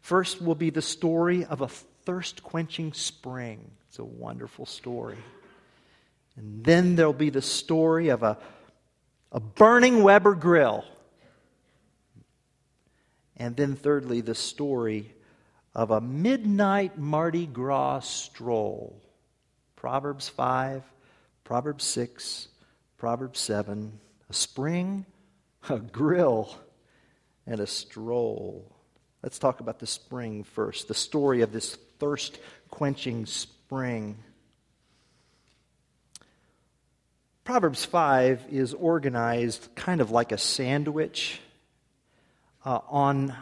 First 0.01 0.41
will 0.41 0.55
be 0.55 0.69
the 0.69 0.81
story 0.81 1.46
of 1.46 1.62
a 1.62 1.67
thirst 1.67 2.41
quenching 2.43 2.93
spring. 2.93 3.72
It's 3.88 4.00
a 4.00 4.03
wonderful 4.03 4.65
story. 4.65 5.17
And 6.36 6.63
then 6.63 6.96
there'll 6.96 7.13
be 7.13 7.29
the 7.29 7.41
story 7.41 8.10
of 8.10 8.24
a, 8.24 8.38
a 9.31 9.39
burning 9.39 10.03
Weber 10.03 10.36
grill. 10.36 10.86
And 13.38 13.55
then, 13.55 13.75
thirdly, 13.75 14.22
the 14.22 14.36
story 14.36 15.13
of 15.75 15.91
a 15.91 16.01
midnight 16.01 16.97
Mardi 16.97 17.45
Gras 17.45 18.01
stroll. 18.01 19.01
Proverbs 19.75 20.27
5, 20.27 20.83
Proverbs 21.43 21.83
6, 21.85 22.47
Proverbs 22.97 23.39
7, 23.39 23.97
a 24.29 24.33
spring, 24.33 25.05
a 25.69 25.79
grill, 25.79 26.53
and 27.47 27.59
a 27.59 27.67
stroll. 27.67 28.75
Let's 29.23 29.39
talk 29.39 29.59
about 29.59 29.79
the 29.79 29.88
spring 29.88 30.43
first, 30.43 30.88
the 30.88 30.93
story 30.93 31.41
of 31.41 31.51
this 31.51 31.75
thirst 31.99 32.39
quenching 32.69 33.25
spring. 33.25 34.17
Proverbs 37.43 37.83
5 37.83 38.45
is 38.51 38.73
organized 38.73 39.69
kind 39.75 40.01
of 40.01 40.11
like 40.11 40.31
a 40.31 40.38
sandwich 40.38 41.41
uh, 42.63 42.79
on 42.88 43.35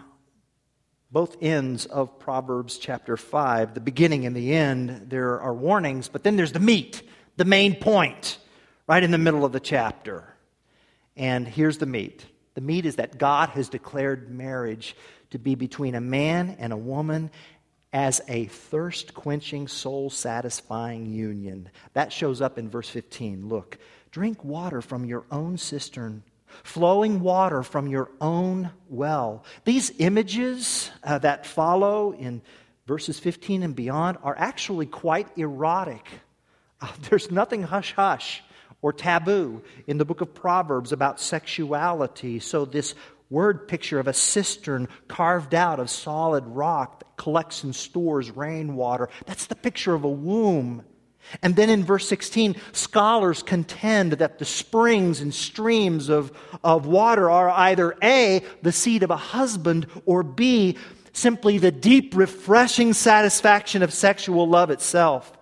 both 1.12 1.38
ends 1.42 1.86
of 1.86 2.20
Proverbs 2.20 2.78
chapter 2.78 3.18
5. 3.18 3.74
The 3.74 3.80
beginning 3.80 4.26
and 4.26 4.36
the 4.36 4.54
end, 4.54 5.10
there 5.10 5.40
are 5.40 5.54
warnings, 5.54 6.08
but 6.10 6.24
then 6.24 6.36
there's 6.36 6.52
the 6.52 6.60
meat, 6.60 7.02
the 7.38 7.46
main 7.46 7.76
point, 7.76 8.40
right 8.88 9.04
in 9.04 9.12
the 9.12 9.18
middle 9.18 9.46
of 9.46 9.52
the 9.52 9.60
chapter. 9.60 10.34
And 11.16 11.48
here's 11.48 11.78
the 11.78 11.86
meat 11.86 12.26
the 12.56 12.62
meat 12.62 12.86
is 12.88 12.96
that 12.96 13.20
God 13.20 13.50
has 13.50 13.70
declared 13.70 14.32
marriage 14.32 14.96
to 15.30 15.38
be 15.38 15.56
between 15.56 15.94
a 15.94 16.02
man 16.02 16.56
and 16.60 16.74
a 16.74 16.78
woman 16.78 17.30
as 17.94 18.22
a 18.28 18.46
thirst 18.46 19.14
quenching, 19.14 19.68
soul 19.68 20.10
satisfying 20.10 21.06
union. 21.06 21.70
That 21.94 22.12
shows 22.12 22.42
up 22.42 22.58
in 22.58 22.70
verse 22.70 22.90
15. 22.90 23.48
Look, 23.48 23.78
drink 24.12 24.44
water 24.44 24.82
from 24.82 25.06
your 25.06 25.26
own 25.32 25.58
cistern, 25.58 26.24
flowing 26.64 27.20
water 27.22 27.64
from 27.64 27.88
your 27.88 28.10
own 28.22 28.72
well. 28.90 29.44
These 29.66 29.92
images 30.00 30.90
uh, 31.04 31.20
that 31.20 31.46
follow 31.46 32.14
in 32.14 32.42
verses 32.86 33.20
15 33.20 33.64
and 33.64 33.76
beyond 33.76 34.18
are 34.24 34.36
actually 34.38 34.86
quite 34.86 35.28
erotic. 35.38 36.06
Uh, 36.82 36.88
there's 37.10 37.32
nothing 37.32 37.64
hush 37.64 37.94
hush 37.94 38.44
or 38.82 38.94
taboo 38.94 39.62
in 39.88 39.98
the 39.98 40.06
book 40.06 40.22
of 40.22 40.34
Proverbs 40.34 40.92
about 40.92 41.20
sexuality. 41.20 42.40
So, 42.40 42.66
this 42.66 42.96
word 43.30 43.68
picture 43.68 44.00
of 44.00 44.08
a 44.08 44.14
cistern 44.14 44.88
carved 45.08 45.54
out 45.54 45.80
of 45.80 45.90
solid 45.90 46.46
rock 46.46 47.00
that 47.00 47.18
collects 47.18 47.64
and 47.64 47.76
stores 47.76 48.32
rainwater. 48.32 49.10
That's 49.26 49.48
the 49.48 49.56
picture 49.56 49.94
of 49.94 50.04
a 50.04 50.10
womb. 50.10 50.84
And 51.42 51.56
then 51.56 51.70
in 51.70 51.84
verse 51.84 52.08
16, 52.08 52.56
scholars 52.72 53.44
contend 53.44 54.14
that 54.14 54.40
the 54.40 54.46
springs 54.46 55.20
and 55.20 55.34
streams 55.34 56.10
of, 56.10 56.32
of 56.64 56.86
water 56.86 57.30
are 57.30 57.50
either 57.50 57.96
A, 58.02 58.42
the 58.62 58.72
seed 58.72 59.04
of 59.04 59.12
a 59.12 59.18
husband, 59.18 59.88
or 60.06 60.24
B, 60.24 60.78
simply 61.14 61.58
the 61.58 61.72
deep, 61.72 62.16
refreshing 62.16 62.94
satisfaction 62.94 63.84
of 63.84 63.94
sexual 63.94 64.48
love 64.48 64.72
itself. 64.72 65.34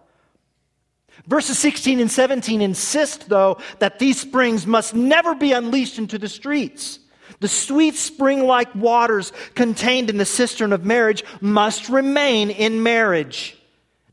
Verses 1.27 1.57
16 1.57 1.99
and 1.99 2.11
17 2.11 2.61
insist, 2.61 3.29
though, 3.29 3.57
that 3.79 3.99
these 3.99 4.19
springs 4.19 4.67
must 4.67 4.93
never 4.93 5.33
be 5.33 5.53
unleashed 5.53 5.97
into 5.97 6.17
the 6.17 6.27
streets. 6.27 6.99
The 7.39 7.47
sweet 7.47 7.95
spring 7.95 8.45
like 8.45 8.73
waters 8.75 9.33
contained 9.55 10.09
in 10.09 10.17
the 10.17 10.25
cistern 10.25 10.71
of 10.71 10.85
marriage 10.85 11.23
must 11.41 11.89
remain 11.89 12.49
in 12.49 12.83
marriage. 12.83 13.54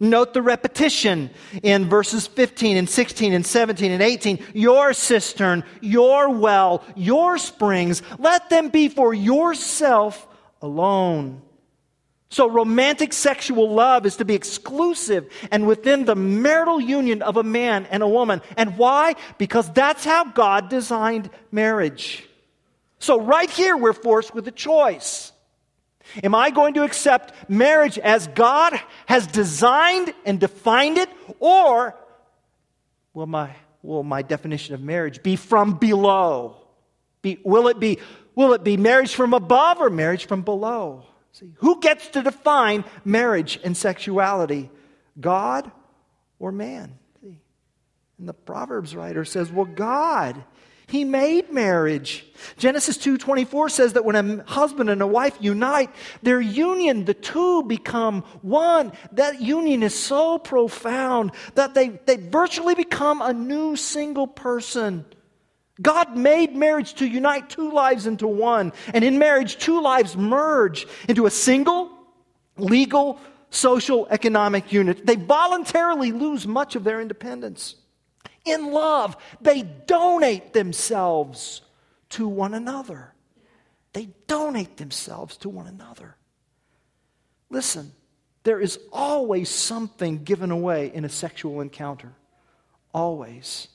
Note 0.03 0.35
the 0.35 0.43
repetition 0.43 1.31
in 1.63 1.89
verses 1.89 2.27
15 2.27 2.77
and 2.77 2.89
16 2.91 3.33
and 3.33 3.47
17 3.47 3.93
and 3.93 4.03
18. 4.03 4.45
Your 4.53 4.93
cistern, 4.95 5.63
your 5.81 6.29
well, 6.29 6.83
your 6.97 7.39
springs, 7.39 8.03
let 8.19 8.51
them 8.51 8.71
be 8.71 8.89
for 8.89 9.15
yourself 9.15 10.27
alone. 10.61 11.41
So, 12.31 12.49
romantic 12.49 13.13
sexual 13.13 13.71
love 13.71 14.05
is 14.05 14.17
to 14.17 14.25
be 14.25 14.35
exclusive 14.35 15.31
and 15.53 15.69
within 15.69 16.05
the 16.05 16.17
marital 16.17 16.81
union 16.81 17.23
of 17.23 17.37
a 17.37 17.45
man 17.45 17.87
and 17.87 18.03
a 18.03 18.09
woman. 18.09 18.43
And 18.57 18.77
why? 18.77 19.15
Because 19.39 19.71
that's 19.71 20.05
how 20.05 20.25
God 20.25 20.69
designed 20.69 21.31
marriage. 21.53 22.27
So, 22.99 23.21
right 23.21 23.51
here, 23.51 23.77
we're 23.77 23.93
forced 23.93 24.35
with 24.35 24.49
a 24.49 24.53
choice. 24.53 25.32
Am 26.23 26.35
I 26.35 26.50
going 26.50 26.75
to 26.75 26.83
accept 26.83 27.33
marriage 27.49 27.99
as 27.99 28.26
God 28.28 28.78
has 29.07 29.26
designed 29.26 30.12
and 30.25 30.38
defined 30.38 30.99
it, 30.99 31.09
or 31.38 31.95
will 33.14 33.26
my, 33.26 33.50
will 33.83 34.02
my 34.02 34.23
definition 34.23 34.75
of 34.75 34.83
marriage 34.83 35.23
be 35.23 35.37
from 35.37 35.75
below? 35.75 36.57
Be, 37.23 37.38
will, 37.45 37.69
it 37.69 37.78
be, 37.78 37.99
will 38.35 38.52
it 38.52 38.64
be 38.64 38.76
marriage 38.76 39.14
from 39.14 39.33
above 39.33 39.81
or 39.81 39.90
marriage 39.90 40.26
from 40.26 40.42
below? 40.42 41.04
See, 41.33 41.52
who 41.57 41.81
gets 41.81 42.09
to 42.09 42.23
define 42.23 42.85
marriage 43.04 43.59
and 43.64 43.76
sexuality? 43.76 44.71
God 45.19 45.71
or 46.38 46.52
man? 46.52 46.99
See? 47.23 47.38
And 48.19 48.28
the 48.28 48.35
Proverbs 48.35 48.95
writer 48.95 49.25
says, 49.25 49.50
well, 49.50 49.64
God. 49.64 50.45
He 50.87 51.05
made 51.05 51.53
marriage. 51.53 52.27
Genesis 52.59 52.99
2:24 52.99 53.71
says 53.71 53.93
that 53.95 54.05
when 54.05 54.17
a 54.17 54.43
husband 54.45 54.91
and 54.91 55.01
a 55.01 55.07
wife 55.07 55.37
unite, 55.41 55.91
their 56.23 56.41
union, 56.41 57.05
the 57.05 57.15
two 57.15 57.62
become 57.62 58.23
one. 58.43 58.93
That 59.12 59.41
union 59.41 59.83
is 59.83 59.95
so 59.95 60.39
profound 60.39 61.33
that 61.55 61.75
they, 61.75 61.89
they 62.07 62.17
virtually 62.17 62.75
become 62.75 63.23
a 63.23 63.33
new 63.33 63.77
single 63.77 64.27
person. 64.27 65.05
God 65.81 66.17
made 66.17 66.55
marriage 66.55 66.95
to 66.95 67.07
unite 67.07 67.49
two 67.49 67.73
lives 67.73 68.07
into 68.07 68.27
one. 68.27 68.73
And 68.93 69.05
in 69.05 69.19
marriage, 69.19 69.59
two 69.59 69.81
lives 69.81 70.17
merge 70.17 70.87
into 71.09 71.27
a 71.27 71.31
single, 71.31 71.91
legal, 72.59 73.19
social, 73.51 74.07
economic 74.11 74.73
unit. 74.73 75.07
They 75.07 75.17
voluntarily 75.17 76.12
lose 76.12 76.47
much 76.47 76.77
of 76.77 76.85
their 76.85 77.01
independence. 77.01 77.77
In 78.45 78.73
love, 78.73 79.17
they 79.41 79.63
donate 79.63 80.53
themselves 80.53 81.63
to 82.11 82.27
one 82.27 82.55
another. 82.55 83.13
They 83.93 84.09
donate 84.27 84.77
themselves 84.79 85.37
to 85.39 85.49
one 85.49 85.67
another. 85.67 86.17
Listen, 87.51 87.93
there 88.45 88.61
is 88.61 88.79
always 88.93 89.49
something 89.49 90.25
given 90.25 90.51
away 90.51 90.91
in 90.93 91.05
a 91.05 91.09
sexual 91.09 91.61
encounter. 91.61 92.13
Always. 92.93 93.69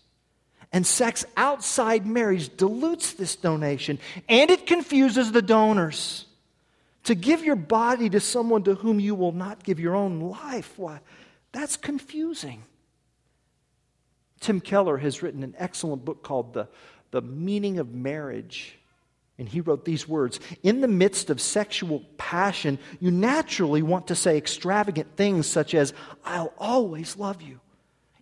And 0.74 0.86
sex 0.86 1.26
outside 1.38 2.06
marriage 2.06 2.56
dilutes 2.58 3.14
this 3.14 3.36
donation 3.36 4.00
and 4.28 4.50
it 4.50 4.68
confuses 4.68 5.32
the 5.32 5.42
donors. 5.42 6.26
To 7.06 7.16
give 7.16 7.42
your 7.42 7.56
body 7.56 8.10
to 8.10 8.20
someone 8.20 8.64
to 8.64 8.76
whom 8.76 9.00
you 9.00 9.16
will 9.16 9.32
not 9.32 9.64
give 9.64 9.80
your 9.80 9.96
own 9.96 10.20
life, 10.20 10.78
why, 10.78 11.00
that's 11.54 11.78
confusing. 11.78 12.64
Tim 14.39 14.60
Keller 14.60 14.98
has 14.98 15.22
written 15.22 15.44
an 15.44 15.56
excellent 15.58 16.06
book 16.06 16.24
called 16.24 16.53
The, 16.53 16.67
the 17.12 17.22
Meaning 17.22 17.79
of 17.79 17.94
Marriage. 17.94 18.77
And 19.39 19.48
he 19.48 19.62
wrote 19.62 19.86
these 19.86 20.08
words 20.08 20.39
In 20.63 20.82
the 20.82 20.88
midst 20.88 21.29
of 21.29 21.39
sexual 21.39 22.03
passion, 22.17 22.79
you 23.00 23.12
naturally 23.12 23.82
want 23.82 24.08
to 24.08 24.15
say 24.15 24.38
extravagant 24.38 25.15
things 25.15 25.48
such 25.48 25.74
as, 25.74 25.94
I'll 26.25 26.53
always 26.58 27.17
love 27.17 27.41
you. 27.41 27.60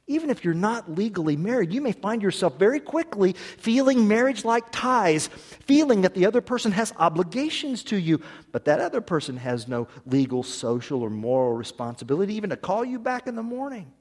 Even 0.08 0.30
if 0.30 0.46
you're 0.46 0.54
not 0.54 0.92
legally 0.92 1.36
married, 1.36 1.74
you 1.74 1.82
may 1.82 1.92
find 1.92 2.22
yourself 2.22 2.60
very 2.60 2.80
quickly 2.80 3.34
feeling 3.34 4.08
marriage 4.08 4.46
like 4.46 4.66
ties, 4.72 5.28
feeling 5.66 6.02
that 6.02 6.14
the 6.14 6.28
other 6.28 6.42
person 6.42 6.72
has 6.74 6.94
obligations 6.98 7.84
to 7.86 7.98
you, 7.98 8.22
but 8.52 8.66
that 8.66 8.80
other 8.80 9.02
person 9.02 9.38
has 9.38 9.68
no 9.68 9.88
legal, 10.06 10.44
social, 10.44 11.02
or 11.02 11.10
moral 11.10 11.54
responsibility 11.54 12.36
even 12.36 12.52
to 12.52 12.58
call 12.58 12.86
you 12.86 13.00
back 13.00 13.26
in 13.26 13.36
the 13.36 13.42
morning. 13.42 13.92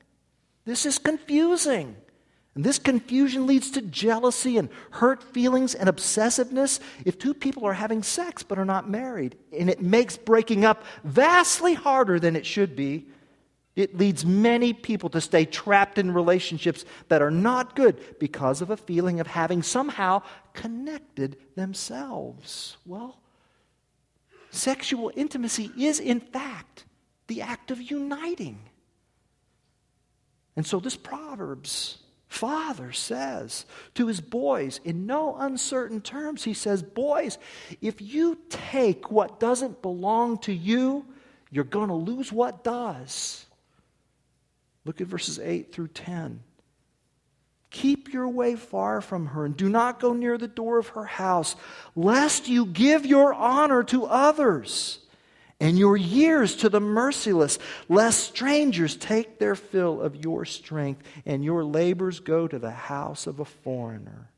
This 0.66 0.85
is 0.85 0.99
confusing. 0.99 1.97
And 2.55 2.63
this 2.63 2.79
confusion 2.79 3.47
leads 3.47 3.71
to 3.73 3.83
jealousy 3.83 4.59
and 4.59 4.69
hurt 4.91 5.23
feelings 5.23 5.75
and 5.75 5.89
obsessiveness 5.89 6.79
if 7.05 7.19
two 7.19 7.35
people 7.35 7.65
are 7.67 7.73
having 7.73 8.03
sex 8.03 8.45
but 8.45 8.59
are 8.59 8.65
not 8.65 8.89
married. 8.89 9.37
And 9.57 9.69
it 9.69 9.83
makes 9.83 10.17
breaking 10.17 10.65
up 10.65 10.85
vastly 11.03 11.75
harder 11.75 12.21
than 12.21 12.37
it 12.37 12.47
should 12.47 12.77
be. 12.77 13.07
It 13.75 13.99
leads 13.99 14.25
many 14.25 14.73
people 14.73 15.09
to 15.11 15.21
stay 15.21 15.45
trapped 15.45 15.99
in 15.99 16.15
relationships 16.15 16.85
that 17.09 17.23
are 17.23 17.31
not 17.31 17.75
good 17.75 18.01
because 18.21 18.63
of 18.63 18.71
a 18.71 18.77
feeling 18.77 19.19
of 19.19 19.27
having 19.27 19.65
somehow 19.65 20.23
connected 20.53 21.37
themselves. 21.57 22.77
Well, 22.87 23.19
sexual 24.51 25.11
intimacy 25.17 25.73
is, 25.77 25.99
in 25.99 26.21
fact, 26.21 26.85
the 27.27 27.43
act 27.43 27.73
of 27.73 27.83
uniting. 27.83 28.61
And 30.55 30.65
so, 30.65 30.79
this 30.79 30.97
Proverbs 30.97 31.99
father 32.35 32.91
says 32.91 33.64
to 33.95 34.09
his 34.09 34.21
boys 34.21 34.81
in 34.85 35.07
no 35.07 35.37
uncertain 35.37 36.00
terms, 36.00 36.43
he 36.43 36.53
says, 36.53 36.83
Boys, 36.83 37.38
if 37.81 38.03
you 38.03 38.37
take 38.50 39.11
what 39.11 39.38
doesn't 39.38 39.81
belong 39.83 40.38
to 40.38 40.53
you, 40.53 41.07
you're 41.53 41.62
going 41.62 41.88
to 41.88 41.95
lose 41.95 42.33
what 42.33 42.64
does. 42.64 43.47
Look 44.85 45.00
at 45.00 45.07
verses 45.07 45.38
8 45.38 45.73
through 45.73 45.88
10. 45.88 46.43
Keep 47.71 48.12
your 48.12 48.29
way 48.29 48.57
far 48.57 49.00
from 49.00 49.26
her 49.26 49.45
and 49.45 49.57
do 49.57 49.69
not 49.69 50.00
go 50.00 50.12
near 50.12 50.37
the 50.37 50.49
door 50.49 50.79
of 50.79 50.88
her 50.88 51.05
house, 51.05 51.55
lest 51.95 52.49
you 52.49 52.67
give 52.67 53.07
your 53.07 53.33
honor 53.33 53.85
to 53.85 54.07
others 54.07 54.99
and 55.61 55.79
your 55.79 55.97
years 55.97 56.57
to 56.57 56.69
the 56.69 56.81
merciless, 56.81 57.59
lest 57.89 58.21
strangers 58.25 58.97
take 58.97 59.39
their 59.39 59.55
fill 59.55 60.01
of 60.01 60.17
your 60.17 60.45
strength 60.45 61.03
and 61.25 61.45
your 61.45 61.65
labors 61.65 62.21
go 62.21 62.49
to 62.49 62.59
the 62.59 62.71
house 62.71 63.27
of 63.27 63.41
a 63.41 63.45
foreigner. 63.45 64.31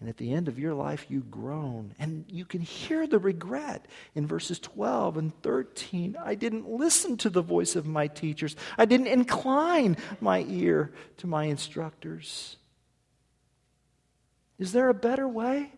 And 0.00 0.08
at 0.08 0.16
the 0.16 0.32
end 0.32 0.46
of 0.46 0.60
your 0.60 0.74
life, 0.74 1.06
you 1.08 1.20
groan. 1.20 1.92
And 1.98 2.24
you 2.28 2.44
can 2.44 2.60
hear 2.60 3.06
the 3.06 3.18
regret 3.18 3.86
in 4.14 4.28
verses 4.28 4.60
12 4.60 5.16
and 5.16 5.42
13. 5.42 6.16
I 6.24 6.36
didn't 6.36 6.68
listen 6.68 7.16
to 7.18 7.30
the 7.30 7.42
voice 7.42 7.74
of 7.74 7.84
my 7.84 8.06
teachers, 8.06 8.54
I 8.76 8.84
didn't 8.84 9.08
incline 9.08 9.96
my 10.20 10.44
ear 10.48 10.92
to 11.18 11.26
my 11.26 11.44
instructors. 11.44 12.56
Is 14.58 14.72
there 14.72 14.88
a 14.88 14.94
better 14.94 15.26
way? 15.26 15.72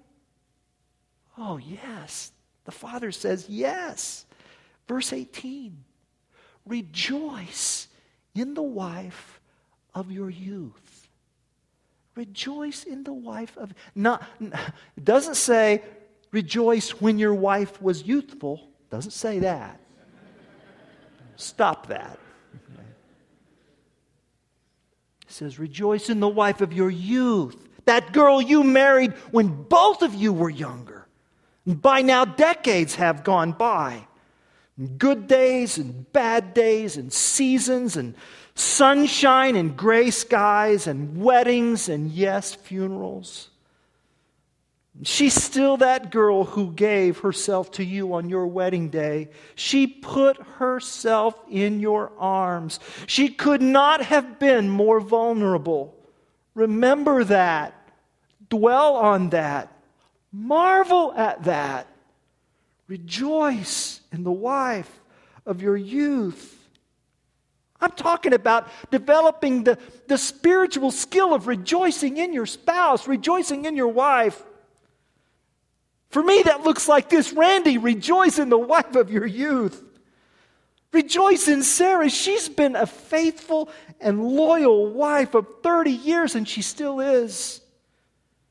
Oh, 1.39 1.59
yes. 1.59 2.33
The 2.71 2.77
Father 2.77 3.11
says, 3.11 3.47
Yes. 3.49 4.25
Verse 4.87 5.13
18 5.13 5.77
Rejoice 6.65 7.89
in 8.33 8.55
the 8.55 8.63
wife 8.63 9.41
of 9.93 10.13
your 10.13 10.31
youth. 10.31 11.09
Rejoice 12.15 12.85
in 12.85 13.03
the 13.03 13.13
wife 13.13 13.57
of 13.57 13.75
not 13.97 14.23
it 14.41 15.05
doesn't 15.05 15.35
say 15.35 15.83
rejoice 16.31 16.91
when 17.01 17.19
your 17.19 17.35
wife 17.35 17.83
was 17.83 18.05
youthful. 18.05 18.69
Doesn't 18.89 19.11
say 19.11 19.41
that. 19.41 19.81
Stop 21.35 21.89
that. 21.89 22.21
It 25.27 25.33
says 25.33 25.59
rejoice 25.59 26.09
in 26.09 26.21
the 26.21 26.29
wife 26.29 26.61
of 26.61 26.73
your 26.73 26.91
youth. 26.91 27.57
That 27.87 28.13
girl 28.13 28.41
you 28.41 28.63
married 28.63 29.15
when 29.33 29.49
both 29.65 30.03
of 30.03 30.15
you 30.15 30.33
were 30.33 30.51
younger. 30.51 31.00
By 31.75 32.03
now, 32.03 32.25
decades 32.25 32.97
have 32.97 33.25
gone 33.25 33.53
by. 33.53 34.07
Good 34.97 35.27
days 35.27 35.77
and 35.79 36.11
bad 36.13 36.55
days, 36.55 36.97
and 36.97 37.13
seasons, 37.13 37.97
and 37.97 38.15
sunshine 38.55 39.57
and 39.57 39.77
gray 39.77 40.11
skies, 40.11 40.87
and 40.87 41.21
weddings, 41.21 41.89
and 41.89 42.11
yes, 42.11 42.55
funerals. 42.55 43.51
She's 45.03 45.35
still 45.35 45.79
that 45.79 46.11
girl 46.11 46.45
who 46.45 46.73
gave 46.73 47.19
herself 47.19 47.71
to 47.73 47.85
you 47.85 48.15
on 48.15 48.29
your 48.29 48.47
wedding 48.47 48.91
day. 48.91 49.31
She 49.55 49.87
put 49.87 50.37
herself 50.59 51.39
in 51.49 51.81
your 51.81 52.13
arms. 52.19 52.81
She 53.07 53.29
could 53.29 53.63
not 53.63 54.03
have 54.03 54.39
been 54.39 54.69
more 54.69 55.01
vulnerable. 55.01 55.97
Remember 56.55 57.25
that. 57.25 57.75
Dwell 58.51 58.97
on 58.97 59.31
that. 59.31 59.73
Marvel 60.33 61.13
at 61.13 61.45
that. 61.45 61.87
Rejoice 62.89 64.01
in 64.13 64.25
the 64.25 64.33
wife 64.33 64.91
of 65.47 65.63
your 65.63 65.77
youth. 65.77 66.57
I'm 67.81 67.93
talking 67.93 68.35
about 68.35 68.69
developing 68.91 69.65
the, 69.65 69.79
the 70.07 70.19
spiritual 70.19 70.91
skill 70.91 71.33
of 71.33 71.47
rejoicing 71.47 72.19
in 72.19 72.33
your 72.33 72.47
spouse, 72.47 73.09
rejoicing 73.09 73.65
in 73.65 73.75
your 73.75 73.89
wife. 73.89 74.43
For 76.11 76.23
me, 76.23 76.43
that 76.43 76.63
looks 76.63 76.89
like 76.89 77.09
this 77.09 77.33
Randy, 77.33 77.79
rejoice 77.79 78.39
in 78.39 78.49
the 78.49 78.59
wife 78.59 78.97
of 78.97 79.11
your 79.11 79.27
youth. 79.27 79.83
Rejoice 80.93 81.47
in 81.47 81.63
Sarah. 81.63 82.11
She's 82.11 82.49
been 82.49 82.75
a 82.75 82.87
faithful 82.87 83.71
and 84.01 84.25
loyal 84.25 84.91
wife 84.91 85.35
of 85.35 85.47
30 85.63 85.93
years, 85.93 86.35
and 86.35 86.49
she 86.49 86.63
still 86.63 87.01
is. 87.01 87.61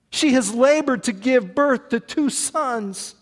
She 0.10 0.34
has 0.34 0.54
labored 0.54 1.04
to 1.04 1.12
give 1.12 1.54
birth 1.54 1.90
to 1.90 2.00
two 2.00 2.30
sons. 2.30 3.16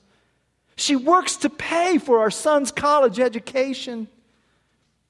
She 0.75 0.95
works 0.95 1.37
to 1.37 1.49
pay 1.49 1.97
for 1.97 2.19
our 2.19 2.31
son's 2.31 2.71
college 2.71 3.19
education. 3.19 4.07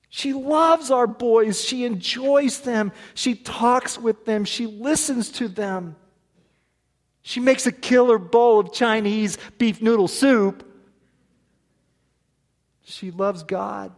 She 0.10 0.34
loves 0.34 0.90
our 0.90 1.08
boys. 1.08 1.64
She 1.64 1.86
enjoys 1.86 2.62
them. 2.62 2.92
She 3.14 3.36
talks 3.36 3.98
with 4.00 4.26
them. 4.26 4.46
She 4.46 4.66
listens 4.66 5.30
to 5.34 5.48
them. 5.48 5.96
She 7.22 7.42
makes 7.42 7.68
a 7.68 7.74
killer 7.74 8.18
bowl 8.18 8.60
of 8.62 8.72
Chinese 8.72 9.38
beef 9.58 9.82
noodle 9.82 10.08
soup. 10.08 10.64
She 12.86 13.12
loves 13.12 13.44
God. 13.44 13.92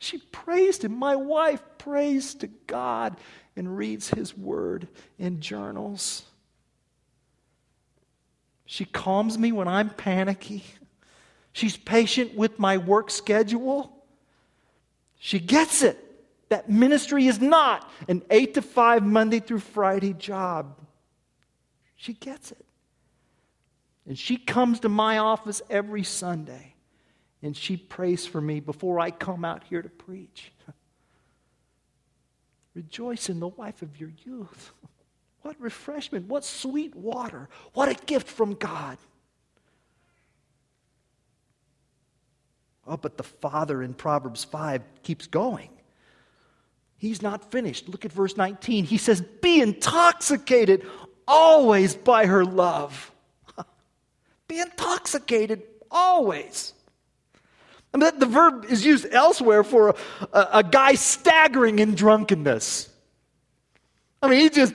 She 0.00 0.18
prays 0.18 0.78
to 0.78 0.88
my 0.88 1.14
wife 1.14 1.62
prays 1.78 2.34
to 2.36 2.48
God 2.66 3.16
and 3.54 3.76
reads 3.76 4.08
his 4.08 4.36
word 4.36 4.88
in 5.18 5.40
journals. 5.40 6.24
She 8.70 8.84
calms 8.84 9.36
me 9.36 9.50
when 9.50 9.66
I'm 9.66 9.90
panicky. 9.90 10.62
She's 11.52 11.76
patient 11.76 12.36
with 12.36 12.60
my 12.60 12.76
work 12.76 13.10
schedule. 13.10 13.92
She 15.18 15.40
gets 15.40 15.82
it. 15.82 15.98
That 16.50 16.70
ministry 16.70 17.26
is 17.26 17.40
not 17.40 17.90
an 18.06 18.22
8 18.30 18.54
to 18.54 18.62
5 18.62 19.02
Monday 19.02 19.40
through 19.40 19.58
Friday 19.58 20.12
job. 20.12 20.78
She 21.96 22.12
gets 22.12 22.52
it. 22.52 22.64
And 24.06 24.16
she 24.16 24.36
comes 24.36 24.78
to 24.80 24.88
my 24.88 25.18
office 25.18 25.60
every 25.68 26.04
Sunday 26.04 26.76
and 27.42 27.56
she 27.56 27.76
prays 27.76 28.24
for 28.24 28.40
me 28.40 28.60
before 28.60 29.00
I 29.00 29.10
come 29.10 29.44
out 29.44 29.64
here 29.64 29.82
to 29.82 29.88
preach. 29.88 30.52
Rejoice 32.74 33.28
in 33.28 33.40
the 33.40 33.48
wife 33.48 33.82
of 33.82 33.98
your 33.98 34.12
youth. 34.24 34.70
What 35.42 35.60
refreshment, 35.60 36.26
what 36.28 36.44
sweet 36.44 36.94
water, 36.94 37.48
what 37.72 37.88
a 37.88 37.94
gift 38.06 38.28
from 38.28 38.54
God. 38.54 38.98
Oh, 42.86 42.96
but 42.96 43.16
the 43.16 43.22
father 43.22 43.82
in 43.82 43.94
Proverbs 43.94 44.44
5 44.44 44.82
keeps 45.02 45.26
going. 45.26 45.70
He's 46.96 47.22
not 47.22 47.50
finished. 47.50 47.88
Look 47.88 48.04
at 48.04 48.12
verse 48.12 48.36
19. 48.36 48.84
He 48.84 48.98
says, 48.98 49.20
Be 49.20 49.60
intoxicated 49.60 50.86
always 51.26 51.94
by 51.94 52.26
her 52.26 52.44
love. 52.44 53.10
Be 54.48 54.60
intoxicated 54.60 55.62
always. 55.90 56.74
I 57.94 57.98
mean, 57.98 58.18
the 58.18 58.26
verb 58.26 58.66
is 58.68 58.84
used 58.84 59.06
elsewhere 59.10 59.64
for 59.64 59.90
a, 59.90 59.94
a, 60.32 60.48
a 60.54 60.62
guy 60.62 60.94
staggering 60.94 61.78
in 61.78 61.94
drunkenness. 61.94 62.88
I 64.22 64.28
mean, 64.28 64.40
he 64.40 64.50
just 64.50 64.74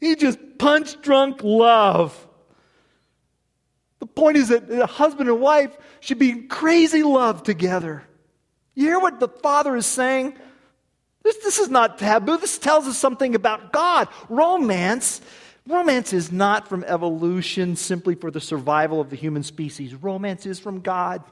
he 0.00 0.16
just 0.16 0.38
punch 0.58 1.00
drunk 1.02 1.42
love. 1.42 2.26
The 3.98 4.06
point 4.06 4.36
is 4.36 4.48
that 4.48 4.70
a 4.70 4.86
husband 4.86 5.28
and 5.28 5.40
wife 5.40 5.76
should 6.00 6.18
be 6.18 6.30
in 6.30 6.48
crazy 6.48 7.02
love 7.02 7.42
together. 7.42 8.04
You 8.74 8.86
hear 8.86 9.00
what 9.00 9.18
the 9.18 9.28
father 9.28 9.74
is 9.74 9.86
saying? 9.86 10.36
This, 11.24 11.36
this 11.38 11.58
is 11.58 11.68
not 11.68 11.98
taboo. 11.98 12.36
This 12.36 12.58
tells 12.58 12.86
us 12.86 12.96
something 12.96 13.34
about 13.34 13.72
God. 13.72 14.08
Romance, 14.28 15.20
romance 15.66 16.12
is 16.12 16.30
not 16.30 16.68
from 16.68 16.84
evolution 16.84 17.74
simply 17.74 18.14
for 18.14 18.30
the 18.30 18.40
survival 18.40 19.00
of 19.00 19.10
the 19.10 19.16
human 19.16 19.42
species. 19.42 19.94
Romance 19.94 20.46
is 20.46 20.60
from 20.60 20.80
God. 20.80 21.24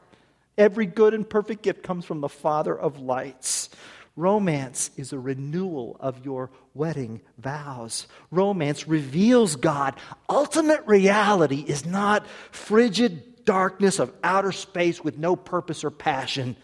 Every 0.58 0.86
good 0.86 1.14
and 1.14 1.28
perfect 1.28 1.62
gift 1.62 1.82
comes 1.82 2.04
from 2.04 2.20
the 2.20 2.28
Father 2.28 2.76
of 2.76 2.98
lights. 2.98 3.70
Romance 4.16 4.90
is 4.96 5.12
a 5.12 5.18
renewal 5.18 5.98
of 6.00 6.24
your 6.24 6.50
wedding 6.72 7.20
vows. 7.38 8.06
Romance 8.30 8.88
reveals 8.88 9.56
God. 9.56 9.94
Ultimate 10.28 10.82
reality 10.86 11.64
is 11.66 11.84
not 11.84 12.26
frigid 12.50 13.44
darkness 13.44 13.98
of 13.98 14.12
outer 14.24 14.52
space 14.52 15.04
with 15.04 15.18
no 15.18 15.36
purpose 15.36 15.84
or 15.84 15.90
passion. 15.90 16.56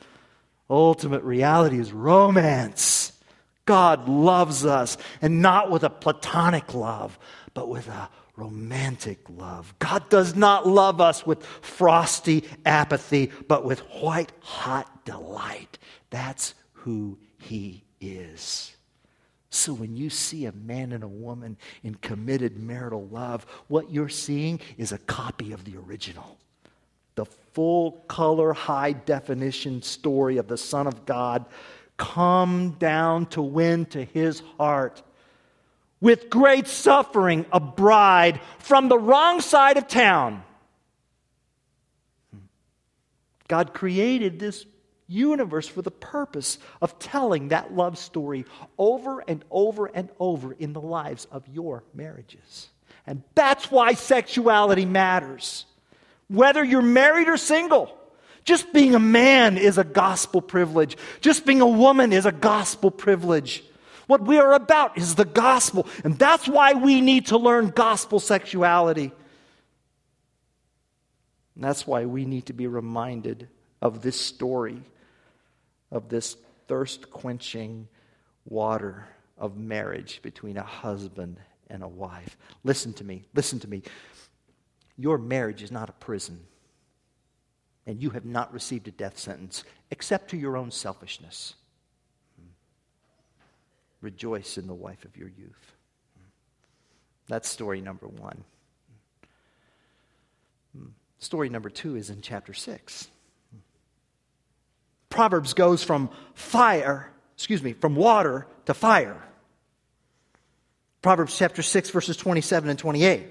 Ultimate 0.70 1.22
reality 1.22 1.78
is 1.78 1.92
romance. 1.92 3.12
God 3.66 4.08
loves 4.08 4.64
us, 4.64 4.96
and 5.20 5.40
not 5.42 5.70
with 5.70 5.84
a 5.84 5.90
platonic 5.90 6.74
love, 6.74 7.18
but 7.54 7.68
with 7.68 7.86
a 7.86 8.08
romantic 8.34 9.18
love. 9.28 9.72
God 9.78 10.08
does 10.08 10.34
not 10.34 10.66
love 10.66 11.00
us 11.00 11.24
with 11.26 11.44
frosty 11.44 12.44
apathy, 12.64 13.30
but 13.46 13.64
with 13.64 13.80
white 14.00 14.32
hot 14.40 15.04
delight. 15.04 15.78
That's 16.10 16.54
who 16.72 17.18
He 17.42 17.83
is. 18.00 18.74
So 19.50 19.74
when 19.74 19.96
you 19.96 20.11
see 20.11 20.46
a 20.46 20.52
man 20.52 20.92
and 20.92 21.05
a 21.05 21.09
woman 21.09 21.59
in 21.83 21.96
committed 21.96 22.57
marital 22.59 23.07
love, 23.09 23.44
what 23.68 23.90
you're 23.90 24.09
seeing 24.09 24.61
is 24.78 24.92
a 24.92 24.98
copy 24.98 25.52
of 25.52 25.64
the 25.64 25.76
original. 25.76 26.38
The 27.16 27.26
full 27.52 27.92
color, 28.09 28.55
high 28.55 28.92
definition 28.92 29.83
story 29.83 30.38
of 30.38 30.48
the 30.48 30.57
Son 30.57 30.87
of 30.87 31.05
God 31.05 31.44
come 31.98 32.76
down 32.78 33.26
to 33.26 33.42
win 33.42 33.87
to 33.87 34.05
his 34.05 34.42
heart 34.57 35.02
with 36.00 36.31
great 36.31 36.66
suffering 36.66 37.44
a 37.52 37.61
bride 37.61 38.40
from 38.59 38.88
the 38.88 38.98
wrong 38.98 39.40
side 39.40 39.76
of 39.76 39.87
town. 39.87 40.42
Hmm. 42.33 42.38
God 43.48 43.74
created 43.74 44.38
this 44.38 44.64
universe 45.12 45.68
for 45.68 45.83
the 45.83 45.90
purpose 45.90 46.59
of 46.81 46.98
telling 46.98 47.48
that 47.48 47.75
love 47.75 47.98
story 47.98 48.44
over 48.79 49.20
and 49.20 49.44
over 49.51 49.87
and 49.87 50.09
over 50.18 50.53
in 50.53 50.72
the 50.72 50.81
lives 50.81 51.27
of 51.31 51.46
your 51.48 51.85
marriages. 51.94 52.68
And 53.07 53.22
that's 53.35 53.70
why 53.70 53.94
sexuality 53.94 54.85
matters. 54.85 55.66
Whether 56.29 56.64
you're 56.64 56.83
married 56.83 57.29
or 57.29 57.37
single, 57.37 57.96
just 58.44 58.72
being 58.72 58.94
a 58.94 59.01
man 59.01 59.57
is 59.59 59.79
a 59.79 59.85
gospel 59.85 60.40
privilege. 60.40 60.96
Just 61.20 61.46
being 61.46 61.61
a 61.61 61.66
woman 61.66 62.12
is 62.12 62.27
a 62.27 62.33
gospel 62.33 62.90
privilege. 62.90 63.62
What 64.07 64.22
we 64.22 64.38
are 64.38 64.53
about 64.53 64.98
is 64.98 65.14
the 65.14 65.25
gospel. 65.25 65.87
And 66.05 66.18
that's 66.18 66.48
why 66.48 66.72
we 66.72 67.01
need 67.01 67.27
to 67.27 67.38
learn 67.38 67.68
gospel 67.68 68.18
sexuality. 68.18 69.12
And 71.55 71.64
that's 71.64 71.87
why 71.87 72.07
we 72.07 72.25
need 72.25 72.46
to 72.46 72.53
be 72.53 72.66
reminded 72.66 73.48
of 73.81 74.03
this 74.03 74.20
story, 74.20 74.83
of 75.92 76.09
this 76.09 76.37
thirst 76.66 77.11
quenching 77.11 77.87
water 78.44 79.07
of 79.38 79.57
marriage 79.57 80.20
between 80.22 80.57
a 80.57 80.62
husband 80.62 81.38
and 81.70 81.83
a 81.83 81.88
wife. 81.88 82.37
Listen 82.64 82.92
to 82.94 83.05
me. 83.05 83.24
Listen 83.35 83.61
to 83.61 83.68
me. 83.68 83.83
Your 84.96 85.18
marriage 85.18 85.62
is 85.62 85.70
not 85.70 85.88
a 85.88 85.92
prison 85.92 86.40
and 87.87 88.02
you 88.02 88.11
have 88.11 88.24
not 88.24 88.52
received 88.52 88.88
a 88.88 88.92
death 88.92 89.18
sentence 89.18 89.64
except 89.90 90.31
to 90.31 90.37
your 90.37 90.57
own 90.57 90.70
selfishness. 90.70 91.55
Rejoice 94.00 94.59
in 94.59 94.66
the 94.66 94.74
wife 94.74 95.05
of 95.05 95.16
your 95.16 95.28
youth. 95.28 95.72
That's 97.28 97.48
story 97.48 97.81
number 97.81 98.09
one. 98.09 98.44
Hmm. 100.76 100.87
Story 101.18 101.48
number 101.48 101.70
two 101.70 101.96
is 101.96 102.11
in 102.11 102.20
chapter 102.20 102.52
six. 102.52 103.09
Proverbs 105.12 105.55
goes 105.55 105.85
from 105.85 106.11
fire, 106.35 107.12
excuse 107.37 107.62
me, 107.62 107.75
from 107.75 107.94
water 107.94 108.48
to 108.66 108.75
fire. 108.75 109.22
Proverbs 111.03 111.37
chapter 111.37 111.62
6, 111.62 111.90
verses 111.90 112.16
27 112.16 112.68
and 112.68 112.79
28. 112.79 113.27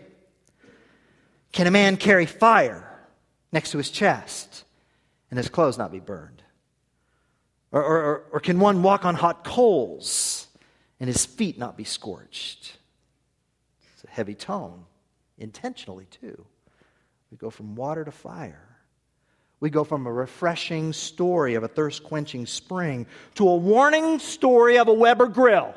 Can 1.51 1.67
a 1.67 1.71
man 1.71 1.97
carry 1.97 2.25
fire? 2.25 2.87
next 3.51 3.71
to 3.71 3.77
his 3.77 3.89
chest 3.89 4.63
and 5.29 5.37
his 5.37 5.49
clothes 5.49 5.77
not 5.77 5.91
be 5.91 5.99
burned? 5.99 6.41
Or, 7.71 7.83
or, 7.83 8.23
or, 8.33 8.39
can 8.41 8.59
one 8.59 8.83
walk 8.83 9.05
on 9.05 9.15
hot 9.15 9.45
coals 9.45 10.47
and 10.99 11.07
his 11.07 11.25
feet 11.25 11.57
not 11.57 11.77
be 11.77 11.85
scorched? 11.85 12.77
It's 13.93 14.03
a 14.03 14.09
heavy 14.09 14.35
tone, 14.35 14.83
intentionally, 15.37 16.05
too. 16.11 16.45
We 17.31 17.37
go 17.37 17.49
from 17.49 17.75
water 17.75 18.03
to 18.03 18.11
fire. 18.11 18.70
We 19.61 19.69
go 19.69 19.83
from 19.83 20.07
a 20.07 20.11
refreshing 20.11 20.91
story 20.91 21.53
of 21.53 21.63
a 21.63 21.67
thirst 21.67 22.03
quenching 22.03 22.47
spring 22.47 23.05
to 23.35 23.47
a 23.47 23.55
warning 23.55 24.17
story 24.17 24.79
of 24.79 24.87
a 24.87 24.93
Weber 24.93 25.27
grill. 25.27 25.75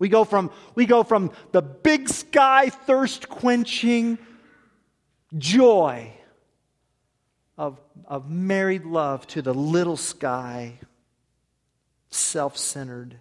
We 0.00 0.08
go 0.08 0.24
from, 0.24 0.50
we 0.74 0.84
go 0.84 1.04
from 1.04 1.30
the 1.52 1.62
big 1.62 2.08
sky 2.08 2.70
thirst 2.70 3.28
quenching 3.28 4.18
joy 5.38 6.12
of, 7.56 7.80
of 8.04 8.28
married 8.28 8.84
love 8.84 9.24
to 9.28 9.40
the 9.40 9.54
little 9.54 9.96
sky, 9.96 10.80
self 12.10 12.58
centered, 12.58 13.20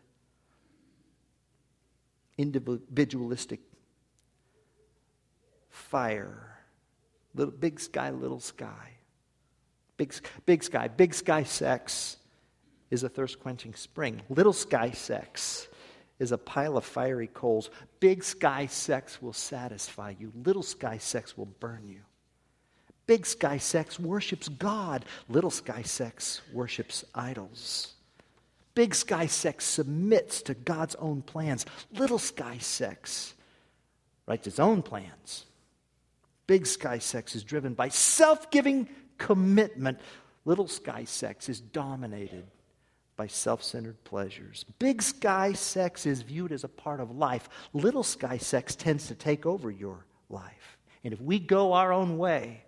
individualistic 2.39 3.59
fire. 5.69 6.52
Little, 7.35 7.53
big 7.53 7.79
sky, 7.79 8.11
little 8.11 8.39
sky. 8.39 8.91
Big, 9.97 10.13
big 10.45 10.63
sky, 10.63 10.87
big 10.87 11.13
sky 11.13 11.43
sex 11.43 12.17
is 12.91 13.03
a 13.03 13.09
thirst 13.09 13.39
quenching 13.39 13.73
spring. 13.73 14.21
Little 14.29 14.53
sky 14.53 14.91
sex 14.91 15.67
is 16.19 16.31
a 16.31 16.37
pile 16.37 16.77
of 16.77 16.85
fiery 16.85 17.27
coals. 17.27 17.69
Big 17.99 18.23
sky 18.23 18.65
sex 18.67 19.21
will 19.21 19.33
satisfy 19.33 20.13
you, 20.19 20.31
little 20.45 20.63
sky 20.63 20.97
sex 20.97 21.37
will 21.37 21.47
burn 21.59 21.87
you. 21.87 22.01
Big 23.05 23.25
sky 23.25 23.57
sex 23.57 23.99
worships 23.99 24.47
God, 24.47 25.05
little 25.27 25.51
sky 25.51 25.81
sex 25.81 26.41
worships 26.53 27.03
idols. 27.13 27.93
Big 28.75 28.95
sky 28.95 29.25
sex 29.27 29.65
submits 29.65 30.41
to 30.43 30.53
God's 30.53 30.95
own 30.95 31.21
plans, 31.21 31.65
little 31.93 32.19
sky 32.19 32.57
sex 32.59 33.33
writes 34.25 34.47
its 34.47 34.59
own 34.59 34.81
plans. 34.81 35.45
Big 36.47 36.65
sky 36.67 36.99
sex 36.99 37.35
is 37.35 37.43
driven 37.43 37.73
by 37.73 37.89
self 37.89 38.51
giving 38.51 38.89
commitment. 39.17 39.99
Little 40.45 40.67
sky 40.67 41.05
sex 41.05 41.47
is 41.47 41.61
dominated 41.61 42.45
by 43.15 43.27
self 43.27 43.63
centered 43.63 44.03
pleasures. 44.03 44.65
Big 44.79 45.01
sky 45.01 45.53
sex 45.53 46.05
is 46.05 46.21
viewed 46.21 46.51
as 46.51 46.63
a 46.63 46.69
part 46.69 46.99
of 46.99 47.15
life. 47.15 47.47
Little 47.71 48.03
sky 48.03 48.37
sex 48.37 48.75
tends 48.75 49.07
to 49.07 49.15
take 49.15 49.45
over 49.45 49.71
your 49.71 50.05
life. 50.29 50.77
And 51.03 51.13
if 51.13 51.21
we 51.21 51.39
go 51.39 51.73
our 51.73 51.93
own 51.93 52.17
way, 52.17 52.63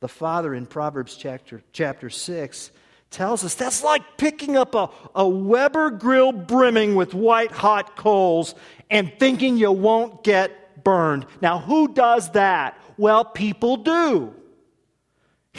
the 0.00 0.08
father 0.08 0.54
in 0.54 0.66
Proverbs 0.66 1.16
chapter, 1.16 1.62
chapter 1.72 2.10
6 2.10 2.70
tells 3.10 3.44
us 3.44 3.54
that's 3.54 3.82
like 3.82 4.02
picking 4.16 4.56
up 4.56 4.74
a, 4.74 4.90
a 5.14 5.26
Weber 5.26 5.90
grill 5.90 6.32
brimming 6.32 6.94
with 6.96 7.14
white 7.14 7.52
hot 7.52 7.96
coals 7.96 8.54
and 8.90 9.12
thinking 9.18 9.56
you 9.56 9.72
won't 9.72 10.22
get 10.22 10.65
burned. 10.84 11.26
Now, 11.40 11.58
who 11.58 11.92
does 11.92 12.30
that? 12.32 12.80
Well, 12.96 13.24
people 13.24 13.78
do. 13.78 14.34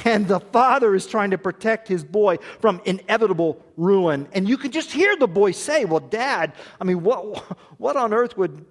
And 0.06 0.28
the 0.28 0.40
father 0.40 0.94
is 0.96 1.08
trying 1.08 1.32
to 1.32 1.38
protect 1.38 1.88
his 1.88 2.04
boy 2.04 2.38
from 2.60 2.82
inevitable 2.86 3.64
ruin. 3.78 4.28
And 4.32 4.48
you 4.48 4.58
can 4.58 4.72
just 4.72 4.92
hear 4.92 5.16
the 5.16 5.28
boy 5.28 5.52
say, 5.52 5.86
Well, 5.86 6.00
dad, 6.00 6.54
I 6.80 6.84
mean, 6.84 7.04
what, 7.04 7.38
what 7.78 7.98
on 7.98 8.14
earth 8.14 8.38
would 8.38 8.66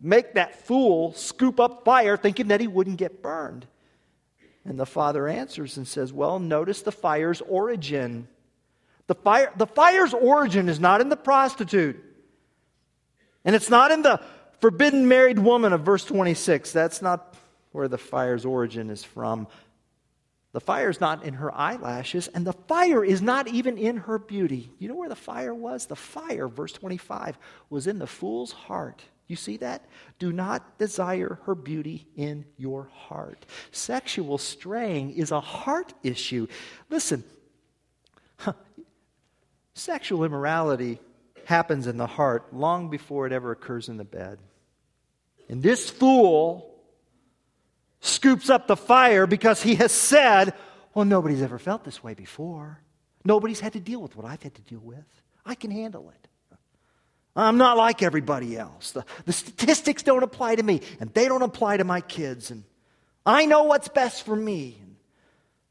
make 0.00 0.34
that 0.34 0.66
fool 0.66 1.12
scoop 1.14 1.60
up 1.60 1.84
fire 1.84 2.16
thinking 2.16 2.48
that 2.48 2.60
he 2.60 2.68
wouldn't 2.68 2.96
get 2.96 3.22
burned? 3.22 3.66
And 4.64 4.78
the 4.78 4.86
father 4.86 5.26
answers 5.26 5.76
and 5.76 5.86
says, 5.86 6.12
Well, 6.12 6.38
notice 6.38 6.82
the 6.82 6.92
fire's 6.92 7.40
origin. 7.40 8.28
The, 9.08 9.14
fire, 9.16 9.52
the 9.56 9.66
fire's 9.66 10.14
origin 10.14 10.68
is 10.68 10.78
not 10.78 11.00
in 11.00 11.08
the 11.08 11.16
prostitute, 11.16 12.02
and 13.44 13.56
it's 13.56 13.68
not 13.68 13.90
in 13.90 14.02
the 14.02 14.20
forbidden 14.62 15.08
married 15.08 15.40
woman 15.40 15.72
of 15.72 15.82
verse 15.82 16.04
26. 16.04 16.72
That's 16.72 17.02
not 17.02 17.34
where 17.72 17.88
the 17.88 17.98
fire's 17.98 18.44
origin 18.44 18.90
is 18.90 19.02
from. 19.02 19.48
The 20.52 20.60
fire 20.60 20.88
is 20.88 21.00
not 21.00 21.24
in 21.24 21.34
her 21.34 21.52
eyelashes, 21.52 22.28
and 22.28 22.46
the 22.46 22.52
fire 22.52 23.04
is 23.04 23.20
not 23.20 23.48
even 23.48 23.76
in 23.76 23.96
her 23.96 24.18
beauty. 24.18 24.70
You 24.78 24.88
know 24.88 24.94
where 24.94 25.08
the 25.08 25.16
fire 25.16 25.54
was? 25.54 25.86
The 25.86 25.96
fire, 25.96 26.46
verse 26.46 26.72
25, 26.72 27.38
was 27.70 27.88
in 27.88 27.98
the 27.98 28.06
fool's 28.06 28.52
heart. 28.52 29.02
You 29.26 29.34
see 29.34 29.56
that? 29.56 29.84
Do 30.18 30.30
not 30.30 30.78
desire 30.78 31.40
her 31.44 31.54
beauty 31.56 32.06
in 32.16 32.44
your 32.56 32.88
heart. 32.94 33.44
Sexual 33.72 34.38
straying 34.38 35.12
is 35.12 35.32
a 35.32 35.40
heart 35.40 35.92
issue. 36.04 36.46
Listen, 36.88 37.24
sexual 39.74 40.22
immorality 40.22 41.00
happens 41.46 41.88
in 41.88 41.96
the 41.96 42.06
heart 42.06 42.54
long 42.54 42.90
before 42.90 43.26
it 43.26 43.32
ever 43.32 43.50
occurs 43.50 43.88
in 43.88 43.96
the 43.96 44.04
bed. 44.04 44.38
And 45.48 45.62
this 45.62 45.90
fool 45.90 46.74
scoops 48.00 48.50
up 48.50 48.66
the 48.66 48.76
fire 48.76 49.26
because 49.26 49.62
he 49.62 49.76
has 49.76 49.92
said, 49.92 50.54
Well, 50.94 51.04
nobody's 51.04 51.42
ever 51.42 51.58
felt 51.58 51.84
this 51.84 52.02
way 52.02 52.14
before. 52.14 52.80
Nobody's 53.24 53.60
had 53.60 53.74
to 53.74 53.80
deal 53.80 54.00
with 54.00 54.16
what 54.16 54.26
I've 54.26 54.42
had 54.42 54.54
to 54.54 54.62
deal 54.62 54.80
with. 54.82 55.04
I 55.44 55.54
can 55.54 55.70
handle 55.70 56.10
it. 56.10 56.28
I'm 57.34 57.56
not 57.56 57.78
like 57.78 58.02
everybody 58.02 58.58
else. 58.58 58.90
The, 58.90 59.04
the 59.24 59.32
statistics 59.32 60.02
don't 60.02 60.22
apply 60.22 60.56
to 60.56 60.62
me, 60.62 60.82
and 61.00 61.12
they 61.14 61.28
don't 61.28 61.42
apply 61.42 61.78
to 61.78 61.84
my 61.84 62.02
kids. 62.02 62.50
And 62.50 62.64
I 63.24 63.46
know 63.46 63.62
what's 63.62 63.88
best 63.88 64.24
for 64.24 64.36
me. 64.36 64.78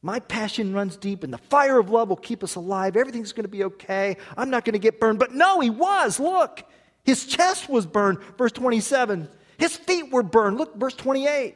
My 0.01 0.19
passion 0.19 0.73
runs 0.73 0.97
deep, 0.97 1.23
and 1.23 1.31
the 1.31 1.37
fire 1.37 1.77
of 1.77 1.91
love 1.91 2.09
will 2.09 2.15
keep 2.15 2.43
us 2.43 2.55
alive. 2.55 2.97
Everything's 2.97 3.33
going 3.33 3.43
to 3.43 3.49
be 3.49 3.63
okay. 3.65 4.17
I'm 4.35 4.49
not 4.49 4.65
going 4.65 4.73
to 4.73 4.79
get 4.79 4.99
burned. 4.99 5.19
But 5.19 5.33
no, 5.33 5.59
he 5.59 5.69
was. 5.69 6.19
Look, 6.19 6.63
his 7.03 7.27
chest 7.27 7.69
was 7.69 7.85
burned, 7.85 8.17
verse 8.37 8.51
27. 8.51 9.29
His 9.61 9.77
feet 9.77 10.11
were 10.11 10.23
burned. 10.23 10.57
Look, 10.57 10.75
verse 10.75 10.95
28. 10.95 11.55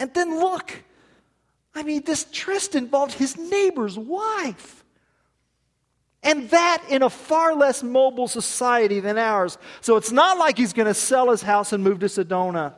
And 0.00 0.12
then 0.12 0.40
look, 0.40 0.74
I 1.72 1.84
mean, 1.84 2.02
this 2.02 2.26
tryst 2.32 2.74
involved 2.74 3.12
his 3.12 3.36
neighbor's 3.36 3.96
wife. 3.96 4.84
And 6.20 6.50
that 6.50 6.82
in 6.88 7.04
a 7.04 7.10
far 7.10 7.54
less 7.54 7.84
mobile 7.84 8.26
society 8.26 8.98
than 8.98 9.18
ours. 9.18 9.56
So 9.82 9.96
it's 9.96 10.10
not 10.10 10.36
like 10.36 10.58
he's 10.58 10.72
going 10.72 10.88
to 10.88 10.94
sell 10.94 11.30
his 11.30 11.42
house 11.42 11.72
and 11.72 11.84
move 11.84 12.00
to 12.00 12.06
Sedona. 12.06 12.74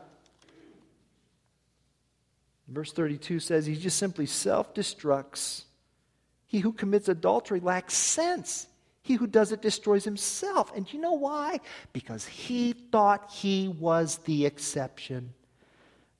Verse 2.69 2.93
32 2.93 3.41
says 3.41 3.65
he 3.65 3.77
just 3.77 3.97
simply 3.97 4.27
self 4.27 4.75
destructs. 4.75 5.65
He 6.47 6.59
who 6.59 6.75
commits 6.75 7.09
adultery 7.09 7.61
lacks 7.61 7.95
sense. 7.95 8.67
He 9.11 9.17
who 9.17 9.27
does 9.27 9.51
it 9.51 9.61
destroys 9.61 10.05
himself. 10.05 10.71
And 10.73 10.93
you 10.93 11.01
know 11.01 11.15
why? 11.15 11.59
Because 11.93 12.25
he 12.25 12.75
thought 12.75 13.29
he 13.33 13.67
was 13.67 14.19
the 14.19 14.47
exception. 14.47 15.35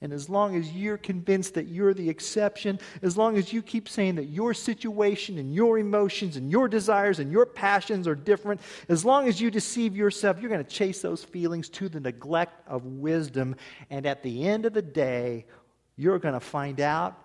And 0.01 0.13
as 0.13 0.29
long 0.29 0.57
as 0.57 0.73
you're 0.73 0.99
convinced 0.99 1.55
that 1.55 1.69
you're 1.69 1.95
the 1.95 2.11
exception, 2.11 2.81
as 3.01 3.17
long 3.17 3.37
as 3.37 3.53
you 3.53 3.63
keep 3.63 3.89
saying 3.89 4.17
that 4.17 4.25
your 4.25 4.55
situation 4.55 5.39
and 5.39 5.55
your 5.55 5.79
emotions 5.79 6.35
and 6.37 6.51
your 6.51 6.67
desires 6.67 7.21
and 7.21 7.31
your 7.31 7.47
passions 7.47 8.09
are 8.09 8.17
different, 8.17 8.61
as 8.89 9.05
long 9.05 9.29
as 9.29 9.41
you 9.41 9.53
deceive 9.53 9.95
yourself, 9.97 10.41
you're 10.41 10.51
going 10.51 10.65
to 10.65 10.69
chase 10.69 11.01
those 11.01 11.23
feelings 11.23 11.69
to 11.69 11.89
the 11.89 12.01
neglect 12.01 12.67
of 12.67 12.85
wisdom. 12.87 13.55
And 13.89 14.05
at 14.05 14.25
the 14.25 14.49
end 14.49 14.67
of 14.67 14.73
the 14.73 14.83
day, 14.83 15.47
you're 15.95 16.19
going 16.19 16.35
to 16.35 16.41
find 16.41 16.81
out 16.81 17.17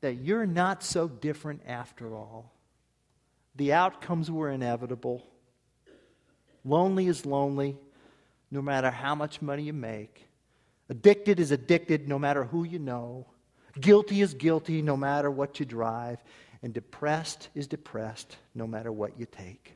that 0.00 0.18
you're 0.18 0.46
not 0.46 0.84
so 0.84 1.08
different 1.08 1.62
after 1.66 2.14
all. 2.14 2.52
The 3.58 3.72
outcomes 3.72 4.30
were 4.30 4.50
inevitable. 4.50 5.26
Lonely 6.64 7.08
is 7.08 7.26
lonely, 7.26 7.76
no 8.52 8.62
matter 8.62 8.88
how 8.88 9.16
much 9.16 9.42
money 9.42 9.64
you 9.64 9.72
make. 9.72 10.28
Addicted 10.88 11.40
is 11.40 11.50
addicted, 11.50 12.08
no 12.08 12.20
matter 12.20 12.44
who 12.44 12.62
you 12.62 12.78
know. 12.78 13.26
Guilty 13.78 14.20
is 14.22 14.32
guilty, 14.32 14.80
no 14.80 14.96
matter 14.96 15.28
what 15.28 15.58
you 15.58 15.66
drive. 15.66 16.22
And 16.62 16.72
depressed 16.72 17.48
is 17.56 17.66
depressed, 17.66 18.36
no 18.54 18.68
matter 18.68 18.92
what 18.92 19.18
you 19.18 19.26
take. 19.26 19.74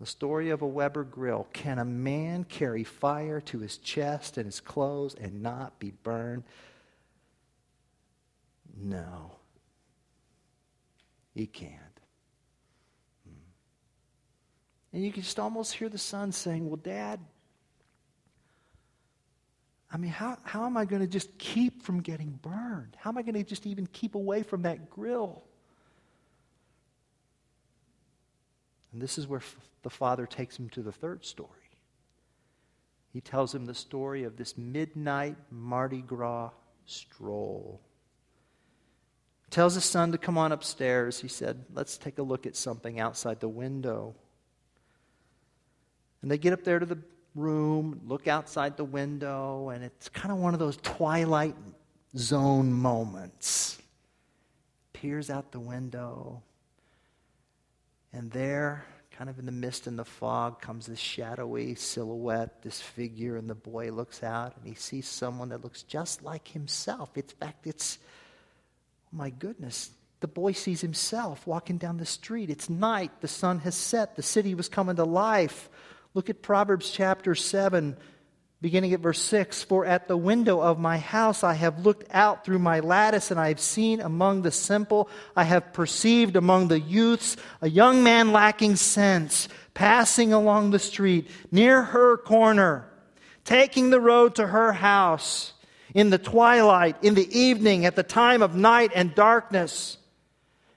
The 0.00 0.06
story 0.06 0.50
of 0.50 0.60
a 0.60 0.66
Weber 0.66 1.04
grill. 1.04 1.46
Can 1.54 1.78
a 1.78 1.84
man 1.84 2.44
carry 2.44 2.84
fire 2.84 3.40
to 3.42 3.58
his 3.58 3.78
chest 3.78 4.36
and 4.36 4.44
his 4.44 4.60
clothes 4.60 5.14
and 5.14 5.42
not 5.42 5.78
be 5.78 5.92
burned? 5.92 6.44
No. 8.76 9.39
He 11.34 11.46
can't. 11.46 11.72
Hmm. 13.24 13.34
And 14.92 15.04
you 15.04 15.12
can 15.12 15.22
just 15.22 15.38
almost 15.38 15.74
hear 15.74 15.88
the 15.88 15.98
son 15.98 16.32
saying, 16.32 16.68
Well, 16.68 16.76
Dad, 16.76 17.20
I 19.92 19.96
mean, 19.96 20.10
how, 20.10 20.38
how 20.44 20.66
am 20.66 20.76
I 20.76 20.84
going 20.84 21.02
to 21.02 21.08
just 21.08 21.36
keep 21.38 21.82
from 21.82 22.00
getting 22.00 22.38
burned? 22.42 22.96
How 22.96 23.10
am 23.10 23.18
I 23.18 23.22
going 23.22 23.34
to 23.34 23.42
just 23.42 23.66
even 23.66 23.86
keep 23.88 24.14
away 24.14 24.42
from 24.42 24.62
that 24.62 24.88
grill? 24.88 25.42
And 28.92 29.02
this 29.02 29.18
is 29.18 29.26
where 29.26 29.40
f- 29.40 29.56
the 29.82 29.90
father 29.90 30.26
takes 30.26 30.58
him 30.58 30.68
to 30.70 30.82
the 30.82 30.92
third 30.92 31.24
story. 31.24 31.48
He 33.12 33.20
tells 33.20 33.52
him 33.52 33.66
the 33.66 33.74
story 33.74 34.22
of 34.22 34.36
this 34.36 34.56
midnight 34.56 35.36
Mardi 35.50 36.02
Gras 36.02 36.50
stroll. 36.86 37.80
Tells 39.50 39.74
his 39.74 39.84
son 39.84 40.12
to 40.12 40.18
come 40.18 40.38
on 40.38 40.52
upstairs. 40.52 41.20
He 41.20 41.28
said, 41.28 41.64
Let's 41.74 41.98
take 41.98 42.18
a 42.18 42.22
look 42.22 42.46
at 42.46 42.56
something 42.56 43.00
outside 43.00 43.40
the 43.40 43.48
window. 43.48 44.14
And 46.22 46.30
they 46.30 46.38
get 46.38 46.52
up 46.52 46.64
there 46.64 46.78
to 46.78 46.86
the 46.86 46.98
room, 47.34 48.00
look 48.06 48.28
outside 48.28 48.76
the 48.76 48.84
window, 48.84 49.70
and 49.70 49.84
it's 49.84 50.08
kind 50.08 50.32
of 50.32 50.38
one 50.38 50.54
of 50.54 50.60
those 50.60 50.76
twilight 50.78 51.56
zone 52.16 52.72
moments. 52.72 53.78
Peers 54.92 55.30
out 55.30 55.50
the 55.50 55.60
window, 55.60 56.42
and 58.12 58.30
there, 58.30 58.84
kind 59.12 59.30
of 59.30 59.38
in 59.38 59.46
the 59.46 59.52
mist 59.52 59.86
and 59.86 59.98
the 59.98 60.04
fog, 60.04 60.60
comes 60.60 60.86
this 60.86 60.98
shadowy 60.98 61.74
silhouette, 61.74 62.62
this 62.62 62.80
figure, 62.80 63.36
and 63.36 63.48
the 63.48 63.54
boy 63.54 63.90
looks 63.90 64.22
out 64.22 64.56
and 64.56 64.66
he 64.66 64.74
sees 64.74 65.08
someone 65.08 65.50
that 65.50 65.62
looks 65.62 65.82
just 65.84 66.22
like 66.22 66.48
himself. 66.48 67.16
In 67.16 67.22
fact, 67.22 67.66
it's, 67.66 67.98
my 69.12 69.30
goodness, 69.30 69.90
the 70.20 70.28
boy 70.28 70.52
sees 70.52 70.80
himself 70.80 71.46
walking 71.46 71.78
down 71.78 71.96
the 71.96 72.06
street. 72.06 72.50
It's 72.50 72.70
night, 72.70 73.10
the 73.20 73.28
sun 73.28 73.58
has 73.60 73.74
set, 73.74 74.16
the 74.16 74.22
city 74.22 74.54
was 74.54 74.68
coming 74.68 74.96
to 74.96 75.04
life. 75.04 75.68
Look 76.14 76.30
at 76.30 76.42
Proverbs 76.42 76.90
chapter 76.90 77.34
7, 77.34 77.96
beginning 78.60 78.92
at 78.92 79.00
verse 79.00 79.20
6 79.20 79.62
For 79.64 79.86
at 79.86 80.08
the 80.08 80.16
window 80.16 80.60
of 80.60 80.78
my 80.78 80.98
house 80.98 81.42
I 81.42 81.54
have 81.54 81.84
looked 81.84 82.04
out 82.10 82.44
through 82.44 82.58
my 82.58 82.80
lattice, 82.80 83.30
and 83.30 83.40
I 83.40 83.48
have 83.48 83.60
seen 83.60 84.00
among 84.00 84.42
the 84.42 84.50
simple, 84.50 85.08
I 85.34 85.44
have 85.44 85.72
perceived 85.72 86.36
among 86.36 86.68
the 86.68 86.80
youths 86.80 87.36
a 87.62 87.70
young 87.70 88.04
man 88.04 88.32
lacking 88.32 88.76
sense, 88.76 89.48
passing 89.74 90.32
along 90.32 90.70
the 90.70 90.78
street 90.78 91.30
near 91.50 91.82
her 91.82 92.16
corner, 92.16 92.88
taking 93.44 93.90
the 93.90 94.00
road 94.00 94.34
to 94.36 94.46
her 94.48 94.72
house 94.72 95.54
in 95.94 96.10
the 96.10 96.18
twilight, 96.18 96.96
in 97.02 97.14
the 97.14 97.38
evening, 97.38 97.84
at 97.86 97.96
the 97.96 98.02
time 98.02 98.42
of 98.42 98.54
night 98.54 98.92
and 98.94 99.14
darkness. 99.14 99.98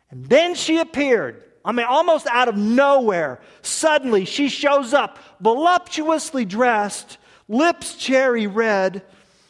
And 0.09 0.25
then 0.25 0.55
she 0.55 0.79
appeared. 0.79 1.43
I 1.65 1.71
mean, 1.71 1.85
almost 1.85 2.27
out 2.27 2.49
of 2.49 2.57
nowhere. 2.57 3.39
Suddenly, 3.61 4.25
she 4.25 4.49
shows 4.49 4.93
up, 4.93 5.17
voluptuously 5.39 6.45
dressed, 6.45 7.17
lips 7.47 7.95
cherry 7.95 8.47
red. 8.47 9.03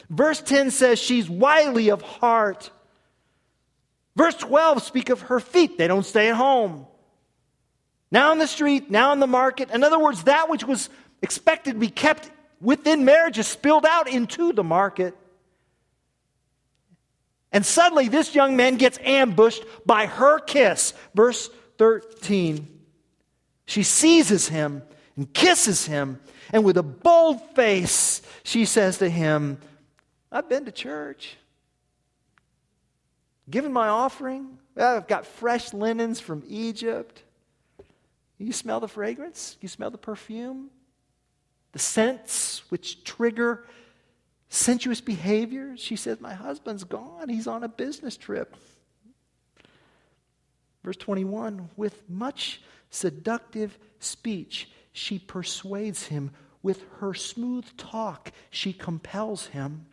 Verse 0.10 0.42
10 0.42 0.72
says 0.72 1.00
she's 1.00 1.30
wily 1.30 1.90
of 1.90 2.02
heart. 2.02 2.70
Verse 4.16 4.36
12 4.36 4.84
speak 4.84 5.10
of 5.10 5.22
her 5.22 5.40
feet. 5.40 5.78
They 5.78 5.88
don't 5.88 6.06
stay 6.06 6.30
at 6.30 6.36
home. 6.36 6.86
Now 8.12 8.32
in 8.32 8.38
the 8.38 8.48
street, 8.48 8.92
now 8.92 9.12
in 9.12 9.20
the 9.20 9.28
market. 9.28 9.72
In 9.72 9.84
other 9.84 9.98
words, 9.98 10.26
that 10.26 10.50
which 10.50 10.64
was 10.64 10.90
expected 11.24 11.74
to 11.74 11.80
be 11.80 11.90
kept 11.90 12.30
within 12.62 13.06
marriage 13.06 13.40
is 13.40 13.48
spilled 13.48 13.88
out 13.88 14.08
into 14.08 14.54
the 14.54 14.64
market. 14.64 15.18
And 17.54 17.66
suddenly, 17.66 18.10
this 18.10 18.36
young 18.36 18.58
man 18.58 18.76
gets 18.76 19.00
ambushed 19.04 19.64
by 19.86 20.08
her 20.08 20.40
kiss. 20.40 20.94
Verse 21.16 21.50
13. 21.78 22.68
She 23.66 23.84
seizes 23.84 24.50
him 24.50 24.82
and 25.16 25.32
kisses 25.34 25.86
him 25.86 26.20
and 26.54 26.64
with 26.64 26.78
a 26.78 26.84
bold 26.84 27.42
face, 27.56 28.22
she 28.44 28.66
says 28.66 29.00
to 29.00 29.10
him, 29.10 29.58
I've 30.32 30.48
been 30.48 30.66
to 30.66 30.72
church, 30.72 31.36
given 33.50 33.74
my 33.74 33.88
offering. 33.88 34.60
I've 34.78 35.08
got 35.08 35.26
fresh 35.26 35.74
linens 35.74 36.20
from 36.20 36.44
Egypt. 36.48 37.24
You 38.38 38.54
smell 38.54 38.80
the 38.80 38.88
fragrance? 38.88 39.58
You 39.62 39.68
smell 39.68 39.90
the 39.90 39.98
perfume? 39.98 40.70
The 41.72 41.80
scents 41.80 42.64
which 42.70 43.04
trigger 43.04 43.66
sensuous 44.54 45.02
behavior? 45.02 45.76
She 45.78 45.96
says, 45.96 46.20
My 46.20 46.34
husband's 46.34 46.84
gone. 46.84 47.30
He's 47.30 47.48
on 47.48 47.64
a 47.64 47.70
business 47.70 48.18
trip. 48.18 48.56
Verse 50.84 50.98
21 50.98 51.70
With 51.76 52.10
much 52.10 52.62
seductive 52.90 53.78
speech, 54.00 54.70
she 54.92 55.18
persuades 55.20 56.08
him 56.08 56.32
with 56.62 56.86
her 57.00 57.14
smooth 57.14 57.66
talk, 57.78 58.32
she 58.50 58.72
compels 58.72 59.48
him. 59.48 59.86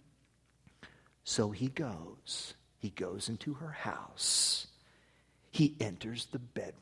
So 1.25 1.51
he 1.51 1.69
goes. 1.69 2.55
He 2.79 2.91
goes 2.91 3.29
into 3.29 3.55
her 3.55 3.71
house. 3.71 4.69
He 5.51 5.77
enters 5.81 6.27
the 6.27 6.39
bedroom. 6.39 6.75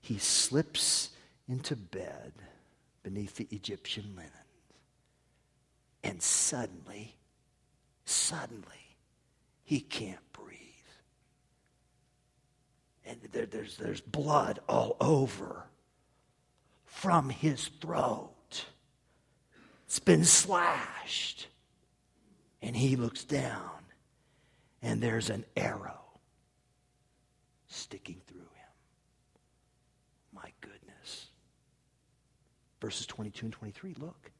He 0.00 0.18
slips 0.18 1.10
into 1.48 1.76
bed 1.76 2.32
beneath 3.02 3.36
the 3.36 3.48
Egyptian 3.50 4.12
linen. 4.16 4.41
And 6.04 6.20
suddenly, 6.22 7.16
suddenly, 8.04 8.96
he 9.62 9.80
can't 9.80 10.32
breathe. 10.32 10.58
And 13.04 13.20
there, 13.32 13.46
there's, 13.46 13.76
there's 13.76 14.00
blood 14.00 14.60
all 14.68 14.96
over 15.00 15.66
from 16.84 17.30
his 17.30 17.68
throat. 17.80 18.64
It's 19.86 19.98
been 19.98 20.24
slashed. 20.24 21.48
And 22.60 22.76
he 22.76 22.94
looks 22.94 23.24
down, 23.24 23.82
and 24.82 25.02
there's 25.02 25.30
an 25.30 25.44
arrow 25.56 26.20
sticking 27.66 28.20
through 28.26 28.38
him. 28.38 28.72
My 30.32 30.52
goodness. 30.60 31.26
Verses 32.80 33.06
22 33.06 33.46
and 33.46 33.52
23, 33.52 33.94
look. 33.98 34.30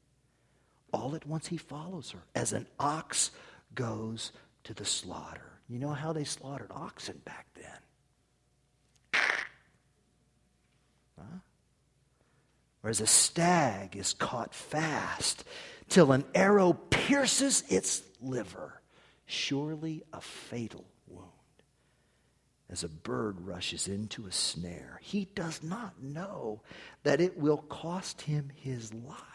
All 0.93 1.15
at 1.15 1.25
once 1.25 1.47
he 1.47 1.57
follows 1.57 2.11
her, 2.11 2.19
as 2.35 2.53
an 2.53 2.67
ox 2.79 3.31
goes 3.73 4.31
to 4.63 4.73
the 4.73 4.85
slaughter. 4.85 5.59
You 5.67 5.79
know 5.79 5.93
how 5.93 6.13
they 6.13 6.23
slaughtered 6.23 6.71
oxen 6.71 7.19
back 7.25 7.47
then? 7.55 9.23
Huh? 11.17 11.39
Whereas 12.81 13.01
a 13.01 13.07
stag 13.07 13.95
is 13.95 14.13
caught 14.13 14.53
fast 14.53 15.43
till 15.89 16.11
an 16.11 16.25
arrow 16.35 16.73
pierces 16.73 17.63
its 17.69 18.03
liver, 18.21 18.81
surely 19.25 20.03
a 20.13 20.21
fatal 20.21 20.85
wound. 21.07 21.29
As 22.69 22.83
a 22.83 22.89
bird 22.89 23.41
rushes 23.41 23.87
into 23.87 24.27
a 24.27 24.31
snare, 24.31 24.99
he 25.01 25.25
does 25.33 25.63
not 25.63 26.01
know 26.01 26.61
that 27.03 27.21
it 27.21 27.37
will 27.37 27.57
cost 27.57 28.21
him 28.21 28.51
his 28.53 28.93
life. 28.93 29.32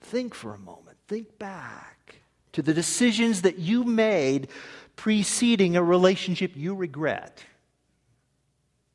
Think 0.00 0.34
for 0.34 0.54
a 0.54 0.58
moment. 0.58 0.96
Think 1.06 1.38
back 1.38 2.16
to 2.52 2.62
the 2.62 2.74
decisions 2.74 3.42
that 3.42 3.58
you 3.58 3.84
made 3.84 4.48
preceding 4.96 5.76
a 5.76 5.82
relationship 5.82 6.52
you 6.56 6.74
regret. 6.74 7.44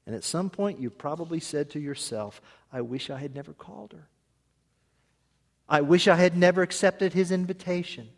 And 0.05 0.15
at 0.15 0.23
some 0.23 0.49
point, 0.49 0.79
you 0.79 0.89
probably 0.89 1.39
said 1.39 1.69
to 1.71 1.79
yourself, 1.79 2.41
I 2.71 2.81
wish 2.81 3.09
I 3.09 3.19
had 3.19 3.33
never 3.33 3.53
called 3.53 3.93
her. 3.93 4.07
I 5.69 5.81
wish 5.81 6.07
I 6.07 6.15
had 6.15 6.35
never 6.35 6.61
accepted 6.61 7.13
his 7.13 7.31
invitation. 7.31 8.09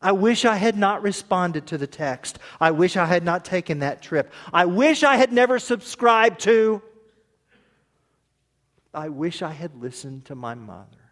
I 0.00 0.12
wish 0.12 0.44
I 0.44 0.56
had 0.56 0.76
not 0.76 1.02
responded 1.02 1.66
to 1.68 1.78
the 1.78 1.86
text. 1.86 2.38
I 2.60 2.70
wish 2.70 2.96
I 2.96 3.06
had 3.06 3.24
not 3.24 3.44
taken 3.44 3.80
that 3.80 4.02
trip. 4.02 4.30
I 4.52 4.66
wish 4.66 5.02
I 5.02 5.16
had 5.16 5.32
never 5.32 5.58
subscribed 5.58 6.40
to. 6.40 6.82
I 8.92 9.08
wish 9.08 9.42
I 9.42 9.50
had 9.50 9.74
listened 9.80 10.26
to 10.26 10.34
my 10.34 10.54
mother. 10.54 11.03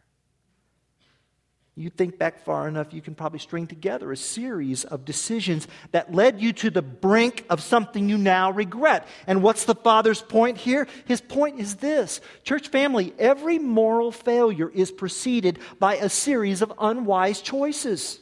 You 1.74 1.88
think 1.88 2.18
back 2.18 2.44
far 2.44 2.68
enough, 2.68 2.92
you 2.92 3.00
can 3.00 3.14
probably 3.14 3.38
string 3.38 3.66
together 3.66 4.12
a 4.12 4.16
series 4.16 4.84
of 4.84 5.06
decisions 5.06 5.66
that 5.92 6.12
led 6.12 6.38
you 6.38 6.52
to 6.54 6.70
the 6.70 6.82
brink 6.82 7.46
of 7.48 7.62
something 7.62 8.10
you 8.10 8.18
now 8.18 8.50
regret. 8.50 9.06
And 9.26 9.42
what's 9.42 9.64
the 9.64 9.74
Father's 9.74 10.20
point 10.20 10.58
here? 10.58 10.86
His 11.06 11.22
point 11.22 11.60
is 11.60 11.76
this 11.76 12.20
Church 12.44 12.68
family, 12.68 13.14
every 13.18 13.58
moral 13.58 14.12
failure 14.12 14.68
is 14.68 14.92
preceded 14.92 15.58
by 15.78 15.96
a 15.96 16.10
series 16.10 16.60
of 16.60 16.74
unwise 16.78 17.40
choices. 17.40 18.20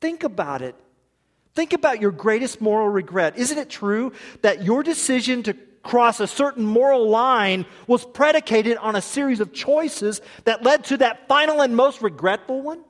Think 0.00 0.24
about 0.24 0.62
it. 0.62 0.74
Think 1.54 1.74
about 1.74 2.00
your 2.00 2.12
greatest 2.12 2.62
moral 2.62 2.88
regret. 2.88 3.36
Isn't 3.36 3.58
it 3.58 3.68
true 3.68 4.12
that 4.40 4.62
your 4.62 4.82
decision 4.82 5.42
to 5.44 5.54
cross 5.86 6.20
a 6.20 6.26
certain 6.26 6.64
moral 6.64 7.08
line 7.08 7.64
was 7.86 8.04
predicated 8.04 8.76
on 8.76 8.96
a 8.96 9.00
series 9.00 9.40
of 9.40 9.52
choices 9.52 10.20
that 10.44 10.62
led 10.62 10.84
to 10.84 10.98
that 10.98 11.28
final 11.28 11.62
and 11.62 11.74
most 11.74 12.02
regretful 12.02 12.60
one? 12.60 12.82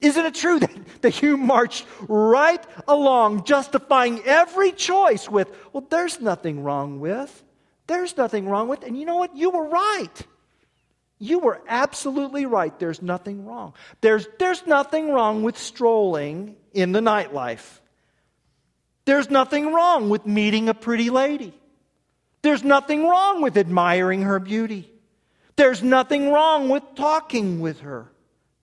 Isn't 0.00 0.26
it 0.26 0.34
true 0.34 0.58
that, 0.58 1.02
that 1.02 1.22
you 1.22 1.36
marched 1.36 1.86
right 2.08 2.62
along 2.88 3.44
justifying 3.44 4.20
every 4.24 4.72
choice 4.72 5.28
with, 5.28 5.48
well, 5.72 5.86
there's 5.88 6.20
nothing 6.20 6.64
wrong 6.64 6.98
with? 6.98 7.44
There's 7.86 8.16
nothing 8.16 8.48
wrong 8.48 8.68
with. 8.68 8.82
And 8.82 8.98
you 8.98 9.06
know 9.06 9.16
what? 9.16 9.36
You 9.36 9.50
were 9.50 9.68
right. 9.68 10.26
You 11.18 11.38
were 11.38 11.62
absolutely 11.68 12.46
right. 12.46 12.76
There's 12.80 13.00
nothing 13.00 13.44
wrong. 13.46 13.74
There's, 14.00 14.26
there's 14.40 14.66
nothing 14.66 15.12
wrong 15.12 15.44
with 15.44 15.56
strolling 15.56 16.56
in 16.72 16.90
the 16.90 17.00
nightlife. 17.00 17.78
There's 19.04 19.30
nothing 19.30 19.72
wrong 19.72 20.08
with 20.08 20.26
meeting 20.26 20.68
a 20.68 20.74
pretty 20.74 21.10
lady. 21.10 21.54
There's 22.42 22.64
nothing 22.64 23.06
wrong 23.06 23.40
with 23.40 23.56
admiring 23.56 24.22
her 24.22 24.38
beauty. 24.38 24.90
There's 25.56 25.82
nothing 25.82 26.30
wrong 26.30 26.68
with 26.68 26.82
talking 26.94 27.60
with 27.60 27.80
her. 27.80 28.10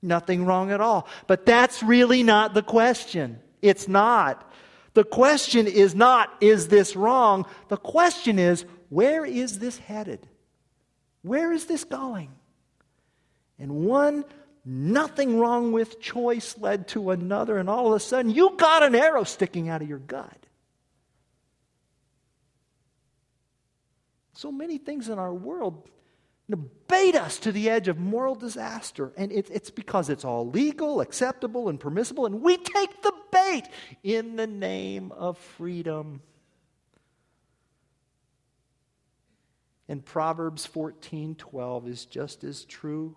Nothing 0.02 0.46
wrong 0.46 0.72
at 0.72 0.82
all. 0.82 1.08
But 1.28 1.46
that's 1.46 1.84
really 1.84 2.24
not 2.24 2.54
the 2.54 2.64
question. 2.64 3.40
It's 3.62 3.88
not. 3.88 4.50
The 4.94 5.04
question 5.04 5.68
is 5.68 5.94
not, 5.94 6.34
is 6.42 6.68
this 6.68 6.96
wrong? 6.96 7.46
The 7.68 7.78
question 7.78 8.40
is, 8.40 8.66
where 8.90 9.26
is 9.26 9.60
this 9.60 9.78
headed? 9.78 10.28
Where 11.22 11.52
is 11.52 11.66
this 11.66 11.84
going? 11.84 12.32
And 13.60 13.86
one 13.86 14.26
nothing 14.66 15.40
wrong 15.40 15.72
with 15.72 16.00
choice 16.00 16.58
led 16.58 16.88
to 16.90 17.12
another, 17.12 17.58
and 17.58 17.70
all 17.70 17.88
of 17.88 17.94
a 17.94 18.00
sudden 18.00 18.32
you 18.32 18.56
got 18.58 18.84
an 18.84 18.96
arrow 18.96 19.24
sticking 19.24 19.70
out 19.70 19.82
of 19.82 19.90
your 19.90 20.00
gut. 20.00 20.46
So 24.34 24.52
many 24.52 24.78
things 24.78 25.10
in 25.10 25.20
our 25.20 25.34
world 25.34 25.90
bait 26.88 27.16
us 27.16 27.38
to 27.40 27.52
the 27.52 27.70
edge 27.70 27.88
of 27.88 28.00
moral 28.00 28.36
disaster, 28.36 29.14
and 29.16 29.32
it, 29.32 29.50
it's 29.52 29.70
because 29.70 30.10
it's 30.10 30.26
all 30.26 30.50
legal, 30.50 31.02
acceptable, 31.02 31.70
and 31.70 31.80
permissible, 31.80 32.26
and 32.26 32.42
we 32.42 32.58
take 32.58 33.02
the 33.02 33.14
bait 33.32 33.64
in 34.04 34.36
the 34.36 34.48
name 34.48 35.12
of 35.12 35.38
freedom. 35.38 36.22
And 39.88 40.04
Proverbs 40.04 40.66
14 40.66 41.36
12 41.36 41.88
is 41.88 42.06
just 42.06 42.44
as 42.44 42.66
true 42.66 43.16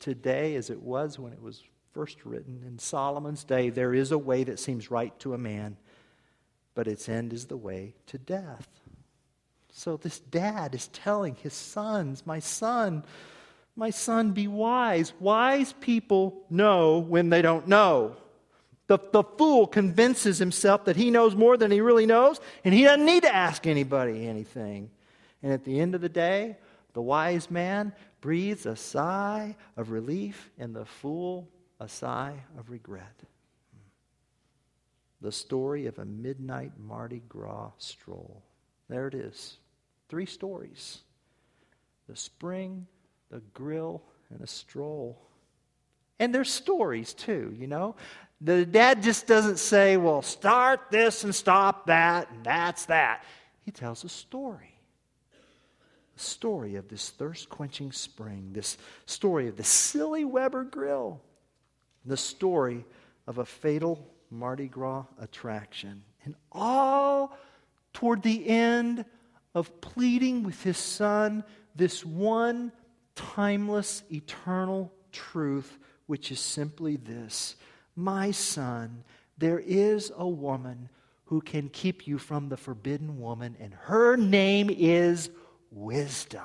today 0.00 0.54
as 0.56 0.70
it 0.70 0.82
was 0.82 1.18
when 1.18 1.32
it 1.32 1.42
was 1.42 1.62
first 1.92 2.24
written. 2.24 2.62
In 2.66 2.78
Solomon's 2.78 3.44
day, 3.44 3.70
there 3.70 3.94
is 3.94 4.12
a 4.12 4.18
way 4.18 4.44
that 4.44 4.58
seems 4.58 4.90
right 4.90 5.16
to 5.20 5.34
a 5.34 5.38
man, 5.38 5.76
but 6.74 6.86
its 6.86 7.08
end 7.08 7.32
is 7.32 7.46
the 7.46 7.56
way 7.56 7.94
to 8.06 8.18
death. 8.18 8.68
So 9.72 9.96
this 9.96 10.20
dad 10.20 10.74
is 10.74 10.88
telling 10.88 11.36
his 11.36 11.52
sons, 11.52 12.26
My 12.26 12.38
son, 12.38 13.04
my 13.76 13.90
son, 13.90 14.32
be 14.32 14.48
wise. 14.48 15.12
Wise 15.20 15.72
people 15.72 16.44
know 16.50 16.98
when 16.98 17.30
they 17.30 17.42
don't 17.42 17.68
know. 17.68 18.16
The, 18.88 18.98
the 19.12 19.22
fool 19.22 19.66
convinces 19.66 20.38
himself 20.38 20.86
that 20.86 20.96
he 20.96 21.10
knows 21.10 21.36
more 21.36 21.56
than 21.56 21.70
he 21.70 21.80
really 21.80 22.06
knows, 22.06 22.40
and 22.64 22.74
he 22.74 22.84
doesn't 22.84 23.04
need 23.04 23.22
to 23.22 23.34
ask 23.34 23.66
anybody 23.66 24.26
anything. 24.26 24.90
And 25.42 25.52
at 25.52 25.64
the 25.64 25.78
end 25.78 25.94
of 25.94 26.00
the 26.00 26.08
day, 26.08 26.56
the 26.94 27.02
wise 27.02 27.50
man 27.50 27.92
breathes 28.20 28.66
a 28.66 28.76
sigh 28.76 29.56
of 29.76 29.90
relief, 29.90 30.50
and 30.58 30.74
the 30.74 30.84
fool 30.84 31.48
a 31.80 31.88
sigh 31.88 32.34
of 32.58 32.70
regret. 32.70 33.22
The 35.20 35.32
story 35.32 35.86
of 35.86 35.98
a 35.98 36.04
midnight 36.04 36.72
Mardi 36.78 37.22
Gras 37.28 37.72
stroll. 37.78 38.42
There 38.88 39.08
it 39.08 39.14
is. 39.14 39.58
Three 40.08 40.26
stories 40.26 41.00
the 42.08 42.16
spring, 42.16 42.86
the 43.30 43.42
grill, 43.52 44.02
and 44.30 44.40
a 44.40 44.46
stroll. 44.46 45.20
And 46.18 46.34
there's 46.34 46.50
stories 46.50 47.12
too, 47.12 47.54
you 47.58 47.66
know. 47.66 47.96
The 48.40 48.64
dad 48.64 49.02
just 49.02 49.26
doesn't 49.26 49.58
say, 49.58 49.96
well, 49.96 50.22
start 50.22 50.90
this 50.90 51.24
and 51.24 51.34
stop 51.34 51.86
that, 51.86 52.30
and 52.30 52.44
that's 52.44 52.86
that. 52.86 53.24
He 53.64 53.70
tells 53.70 54.04
a 54.04 54.08
story 54.08 54.77
story 56.20 56.76
of 56.76 56.88
this 56.88 57.10
thirst 57.10 57.48
quenching 57.48 57.92
spring, 57.92 58.50
this 58.52 58.78
story 59.06 59.48
of 59.48 59.56
the 59.56 59.64
silly 59.64 60.24
Weber 60.24 60.64
grill, 60.64 61.20
the 62.04 62.16
story 62.16 62.84
of 63.26 63.38
a 63.38 63.44
fatal 63.44 64.06
Mardi 64.30 64.68
Gras 64.68 65.04
attraction, 65.20 66.02
and 66.24 66.34
all 66.52 67.36
toward 67.92 68.22
the 68.22 68.48
end 68.48 69.04
of 69.54 69.80
pleading 69.80 70.42
with 70.42 70.62
his 70.62 70.76
son 70.76 71.44
this 71.74 72.04
one 72.04 72.72
timeless, 73.14 74.02
eternal 74.12 74.92
truth, 75.12 75.78
which 76.06 76.30
is 76.30 76.40
simply 76.40 76.96
this. 76.96 77.56
My 77.96 78.30
son, 78.30 79.04
there 79.38 79.58
is 79.58 80.12
a 80.16 80.28
woman 80.28 80.88
who 81.24 81.40
can 81.40 81.68
keep 81.68 82.06
you 82.06 82.18
from 82.18 82.48
the 82.48 82.56
forbidden 82.56 83.20
woman, 83.20 83.56
and 83.60 83.74
her 83.74 84.16
name 84.16 84.70
is 84.70 85.30
wisdom. 85.70 86.42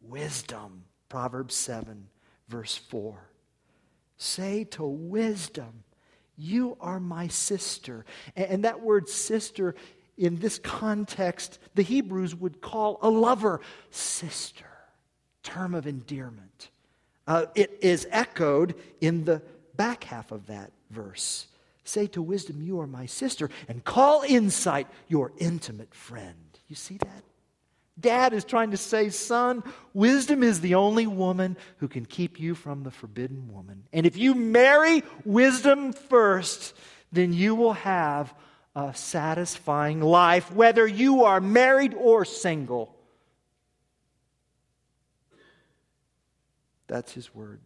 Wisdom. 0.00 0.84
Proverbs 1.08 1.54
7, 1.54 2.08
verse 2.48 2.76
4. 2.76 3.16
Say 4.16 4.64
to 4.64 4.84
wisdom, 4.84 5.84
You 6.36 6.76
are 6.80 7.00
my 7.00 7.28
sister. 7.28 8.04
And 8.36 8.64
that 8.64 8.80
word 8.80 9.08
sister, 9.08 9.74
in 10.16 10.36
this 10.36 10.58
context, 10.58 11.58
the 11.74 11.82
Hebrews 11.82 12.34
would 12.34 12.60
call 12.60 12.98
a 13.02 13.10
lover 13.10 13.60
sister, 13.90 14.66
term 15.42 15.74
of 15.74 15.86
endearment. 15.86 16.70
Uh, 17.26 17.46
it 17.54 17.78
is 17.80 18.06
echoed 18.10 18.74
in 19.00 19.24
the 19.24 19.42
back 19.76 20.04
half 20.04 20.32
of 20.32 20.46
that 20.46 20.72
verse. 20.90 21.46
Say 21.84 22.06
to 22.08 22.22
wisdom, 22.22 22.62
You 22.62 22.80
are 22.80 22.86
my 22.86 23.06
sister, 23.06 23.50
and 23.68 23.84
call 23.84 24.22
insight 24.26 24.86
your 25.08 25.32
intimate 25.38 25.94
friend. 25.94 26.34
You 26.68 26.76
see 26.76 26.96
that? 26.98 27.22
Dad 27.98 28.32
is 28.32 28.44
trying 28.44 28.72
to 28.72 28.76
say, 28.76 29.08
son, 29.10 29.62
wisdom 29.92 30.42
is 30.42 30.60
the 30.60 30.74
only 30.74 31.06
woman 31.06 31.56
who 31.78 31.86
can 31.86 32.04
keep 32.04 32.40
you 32.40 32.54
from 32.54 32.82
the 32.82 32.90
forbidden 32.90 33.52
woman. 33.52 33.84
And 33.92 34.04
if 34.04 34.16
you 34.16 34.34
marry 34.34 35.02
wisdom 35.24 35.92
first, 35.92 36.74
then 37.12 37.32
you 37.32 37.54
will 37.54 37.74
have 37.74 38.34
a 38.74 38.92
satisfying 38.94 40.00
life, 40.00 40.52
whether 40.52 40.86
you 40.86 41.24
are 41.24 41.40
married 41.40 41.94
or 41.94 42.24
single. 42.24 42.96
That's 46.88 47.12
his 47.12 47.32
word. 47.32 47.60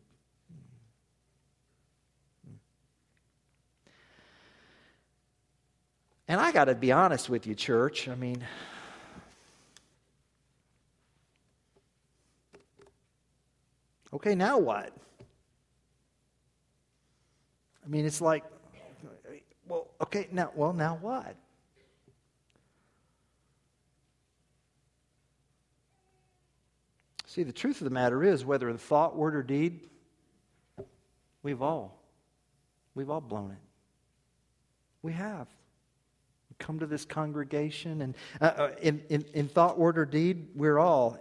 And 6.29 6.39
I 6.39 6.53
got 6.53 6.67
to 6.67 6.75
be 6.75 6.93
honest 6.93 7.31
with 7.31 7.47
you, 7.47 7.55
church. 7.55 8.07
I 8.07 8.15
mean, 8.15 8.45
okay, 14.13 14.35
now 14.35 14.59
what? 14.59 14.93
I 17.85 17.89
mean, 17.89 18.05
it's 18.05 18.21
like, 18.21 18.45
well, 19.67 19.87
okay, 20.03 20.29
now, 20.31 20.51
well, 20.55 20.73
now 20.73 20.99
what? 21.01 21.37
See, 27.27 27.43
the 27.43 27.53
truth 27.53 27.81
of 27.81 27.85
the 27.85 27.91
matter 27.91 28.25
is, 28.25 28.45
whether 28.45 28.69
in 28.69 28.79
thought, 28.79 29.15
word, 29.15 29.37
or 29.37 29.43
deed, 29.43 29.81
we've 31.43 31.63
all, 31.63 31.99
we've 32.95 33.11
all 33.11 33.21
blown 33.21 33.51
it. 33.51 33.59
We 35.03 35.13
have. 35.13 35.47
We 36.51 36.57
come 36.59 36.79
to 36.81 36.87
this 36.87 37.05
congregation, 37.05 38.03
and 38.03 38.15
uh, 38.41 38.45
uh, 38.45 38.71
in, 38.83 39.03
in, 39.09 39.25
in 39.35 39.49
thought, 39.49 39.79
word, 39.79 39.99
or 39.99 40.05
deed, 40.05 40.49
we're 40.55 40.79
all, 40.79 41.19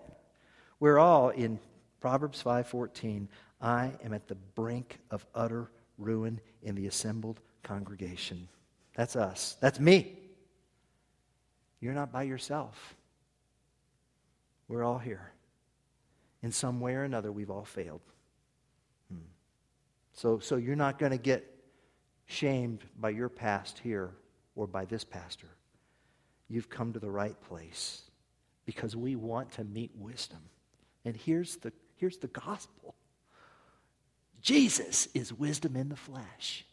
we're 0.79 0.97
all 0.97 1.29
in 1.29 1.59
Proverbs 1.99 2.41
5.14, 2.43 3.27
I 3.61 3.91
am 4.03 4.13
at 4.13 4.27
the 4.27 4.35
brink 4.35 4.99
of 5.11 5.25
utter 5.33 5.71
ruin 5.97 6.39
in 6.61 6.75
the 6.75 6.87
assembled 6.87 7.39
congregation. 7.63 8.47
That's 8.95 9.15
us. 9.15 9.57
That's 9.59 9.79
me. 9.79 10.17
You're 11.79 11.93
not 11.93 12.11
by 12.11 12.23
yourself. 12.23 12.95
We're 14.67 14.83
all 14.83 14.97
here 14.97 15.31
in 16.43 16.51
some 16.51 16.79
way 16.79 16.93
or 16.93 17.03
another, 17.03 17.31
we've 17.31 17.49
all 17.49 17.65
failed. 17.65 18.01
Hmm. 19.11 19.25
So, 20.13 20.39
so 20.39 20.55
you're 20.55 20.75
not 20.75 20.99
going 20.99 21.11
to 21.11 21.17
get 21.17 21.45
shamed 22.25 22.83
by 22.99 23.09
your 23.09 23.29
past 23.29 23.79
here 23.79 24.11
or 24.55 24.67
by 24.67 24.85
this 24.85 25.03
pastor. 25.03 25.47
You've 26.47 26.69
come 26.69 26.93
to 26.93 26.99
the 26.99 27.11
right 27.11 27.39
place 27.41 28.03
because 28.65 28.95
we 28.95 29.15
want 29.15 29.51
to 29.53 29.63
meet 29.63 29.91
wisdom. 29.97 30.39
And 31.05 31.15
here's 31.15 31.57
the, 31.57 31.73
here's 31.97 32.17
the 32.17 32.27
gospel 32.27 32.95
Jesus 34.41 35.07
is 35.13 35.33
wisdom 35.33 35.75
in 35.75 35.89
the 35.89 35.95
flesh. 35.95 36.65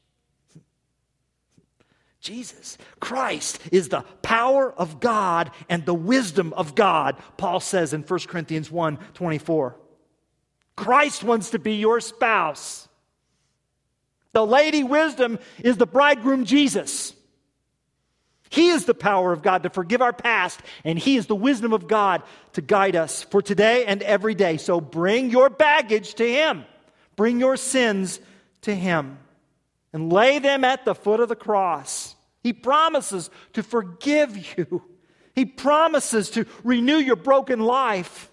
Jesus. 2.20 2.78
Christ 3.00 3.60
is 3.70 3.90
the 3.90 4.00
power 4.22 4.72
of 4.72 4.98
God 4.98 5.50
and 5.68 5.84
the 5.84 5.92
wisdom 5.92 6.54
of 6.54 6.74
God, 6.74 7.16
Paul 7.36 7.60
says 7.60 7.92
in 7.92 8.00
1 8.00 8.20
Corinthians 8.20 8.70
1 8.70 8.96
24. 9.12 9.76
Christ 10.74 11.22
wants 11.22 11.50
to 11.50 11.58
be 11.58 11.74
your 11.74 12.00
spouse. 12.00 12.88
The 14.32 14.44
lady 14.44 14.82
wisdom 14.82 15.38
is 15.62 15.76
the 15.76 15.86
bridegroom 15.86 16.46
Jesus. 16.46 17.14
He 18.50 18.68
is 18.68 18.84
the 18.84 18.94
power 18.94 19.32
of 19.32 19.42
God 19.42 19.62
to 19.62 19.70
forgive 19.70 20.02
our 20.02 20.12
past, 20.12 20.60
and 20.84 20.98
He 20.98 21.16
is 21.16 21.26
the 21.26 21.34
wisdom 21.34 21.72
of 21.72 21.88
God 21.88 22.22
to 22.52 22.60
guide 22.60 22.96
us 22.96 23.22
for 23.22 23.42
today 23.42 23.84
and 23.86 24.02
every 24.02 24.34
day. 24.34 24.58
So 24.58 24.80
bring 24.80 25.30
your 25.30 25.50
baggage 25.50 26.14
to 26.14 26.30
Him, 26.30 26.64
bring 27.16 27.40
your 27.40 27.56
sins 27.56 28.20
to 28.62 28.74
Him, 28.74 29.18
and 29.92 30.12
lay 30.12 30.38
them 30.38 30.64
at 30.64 30.84
the 30.84 30.94
foot 30.94 31.20
of 31.20 31.28
the 31.28 31.36
cross. 31.36 32.14
He 32.42 32.52
promises 32.52 33.30
to 33.54 33.62
forgive 33.62 34.58
you. 34.58 34.82
He 35.34 35.46
promises 35.46 36.30
to 36.30 36.46
renew 36.62 36.98
your 36.98 37.16
broken 37.16 37.60
life. 37.60 38.30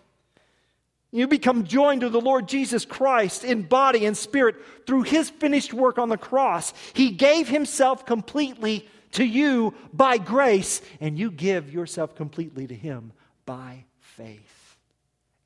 You 1.12 1.28
become 1.28 1.66
joined 1.66 2.02
to 2.02 2.10
the 2.10 2.22
Lord 2.22 2.48
Jesus 2.48 2.86
Christ 2.86 3.44
in 3.44 3.64
body 3.64 4.06
and 4.06 4.16
spirit 4.16 4.56
through 4.86 5.04
his 5.04 5.30
finished 5.30 5.74
work 5.74 5.98
on 5.98 6.10
the 6.10 6.18
cross. 6.18 6.74
He 6.94 7.12
gave 7.12 7.50
himself 7.50 8.06
completely 8.06 8.88
to 9.12 9.24
you 9.24 9.74
by 9.94 10.18
grace, 10.18 10.82
and 11.00 11.18
you 11.18 11.32
give 11.32 11.74
yourself 11.74 12.16
completely 12.16 12.68
to 12.68 12.76
him 12.76 13.12
by 13.46 13.86
faith. 14.00 14.78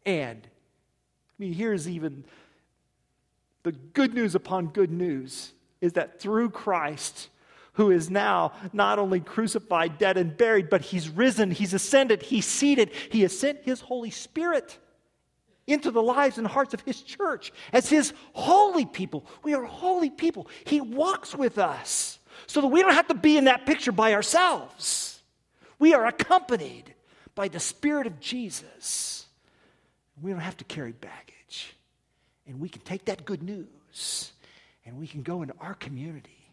And, 0.05 0.41
I 0.45 1.35
mean, 1.39 1.53
here's 1.53 1.89
even 1.89 2.25
the 3.63 3.71
good 3.71 4.13
news 4.13 4.35
upon 4.35 4.67
good 4.67 4.91
news 4.91 5.51
is 5.81 5.93
that 5.93 6.19
through 6.19 6.51
Christ, 6.51 7.29
who 7.73 7.91
is 7.91 8.09
now 8.09 8.53
not 8.73 8.99
only 8.99 9.19
crucified, 9.19 9.97
dead, 9.97 10.17
and 10.17 10.37
buried, 10.37 10.69
but 10.69 10.81
he's 10.81 11.09
risen, 11.09 11.51
he's 11.51 11.73
ascended, 11.73 12.21
he's 12.21 12.45
seated, 12.45 12.91
he 13.11 13.21
has 13.21 13.37
sent 13.37 13.63
his 13.63 13.81
Holy 13.81 14.11
Spirit 14.11 14.77
into 15.67 15.89
the 15.91 16.01
lives 16.01 16.37
and 16.37 16.45
hearts 16.45 16.73
of 16.73 16.81
his 16.81 17.01
church 17.01 17.51
as 17.73 17.89
his 17.89 18.13
holy 18.33 18.85
people. 18.85 19.25
We 19.43 19.55
are 19.55 19.63
holy 19.63 20.09
people. 20.09 20.47
He 20.65 20.79
walks 20.79 21.35
with 21.35 21.57
us 21.57 22.19
so 22.47 22.61
that 22.61 22.67
we 22.67 22.81
don't 22.81 22.93
have 22.93 23.07
to 23.07 23.13
be 23.13 23.37
in 23.37 23.45
that 23.45 23.65
picture 23.65 23.91
by 23.91 24.13
ourselves. 24.13 25.21
We 25.79 25.93
are 25.93 26.05
accompanied 26.05 26.93
by 27.35 27.47
the 27.47 27.59
Spirit 27.59 28.07
of 28.07 28.19
Jesus. 28.19 29.25
We 30.21 30.31
don't 30.31 30.39
have 30.39 30.57
to 30.57 30.63
carry 30.63 30.93
baggage. 30.93 31.75
And 32.47 32.59
we 32.59 32.69
can 32.69 32.81
take 32.81 33.05
that 33.05 33.25
good 33.25 33.43
news 33.43 34.31
and 34.85 34.97
we 34.97 35.07
can 35.07 35.23
go 35.23 35.41
into 35.41 35.55
our 35.59 35.73
community 35.73 36.51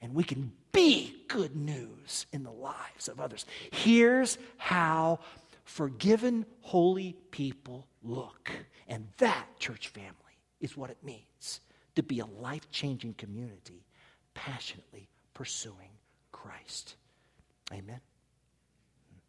and 0.00 0.14
we 0.14 0.24
can 0.24 0.52
be 0.72 1.14
good 1.28 1.56
news 1.56 2.26
in 2.32 2.42
the 2.42 2.50
lives 2.50 3.08
of 3.08 3.20
others. 3.20 3.46
Here's 3.70 4.36
how 4.56 5.20
forgiven, 5.64 6.44
holy 6.60 7.16
people 7.30 7.86
look. 8.02 8.50
And 8.88 9.06
that, 9.18 9.46
church 9.58 9.88
family, 9.88 10.12
is 10.60 10.76
what 10.76 10.90
it 10.90 10.98
means 11.02 11.60
to 11.94 12.02
be 12.02 12.20
a 12.20 12.26
life 12.26 12.70
changing 12.70 13.14
community, 13.14 13.84
passionately 14.34 15.08
pursuing 15.42 15.90
Christ. 16.30 16.94
Amen. 17.72 17.98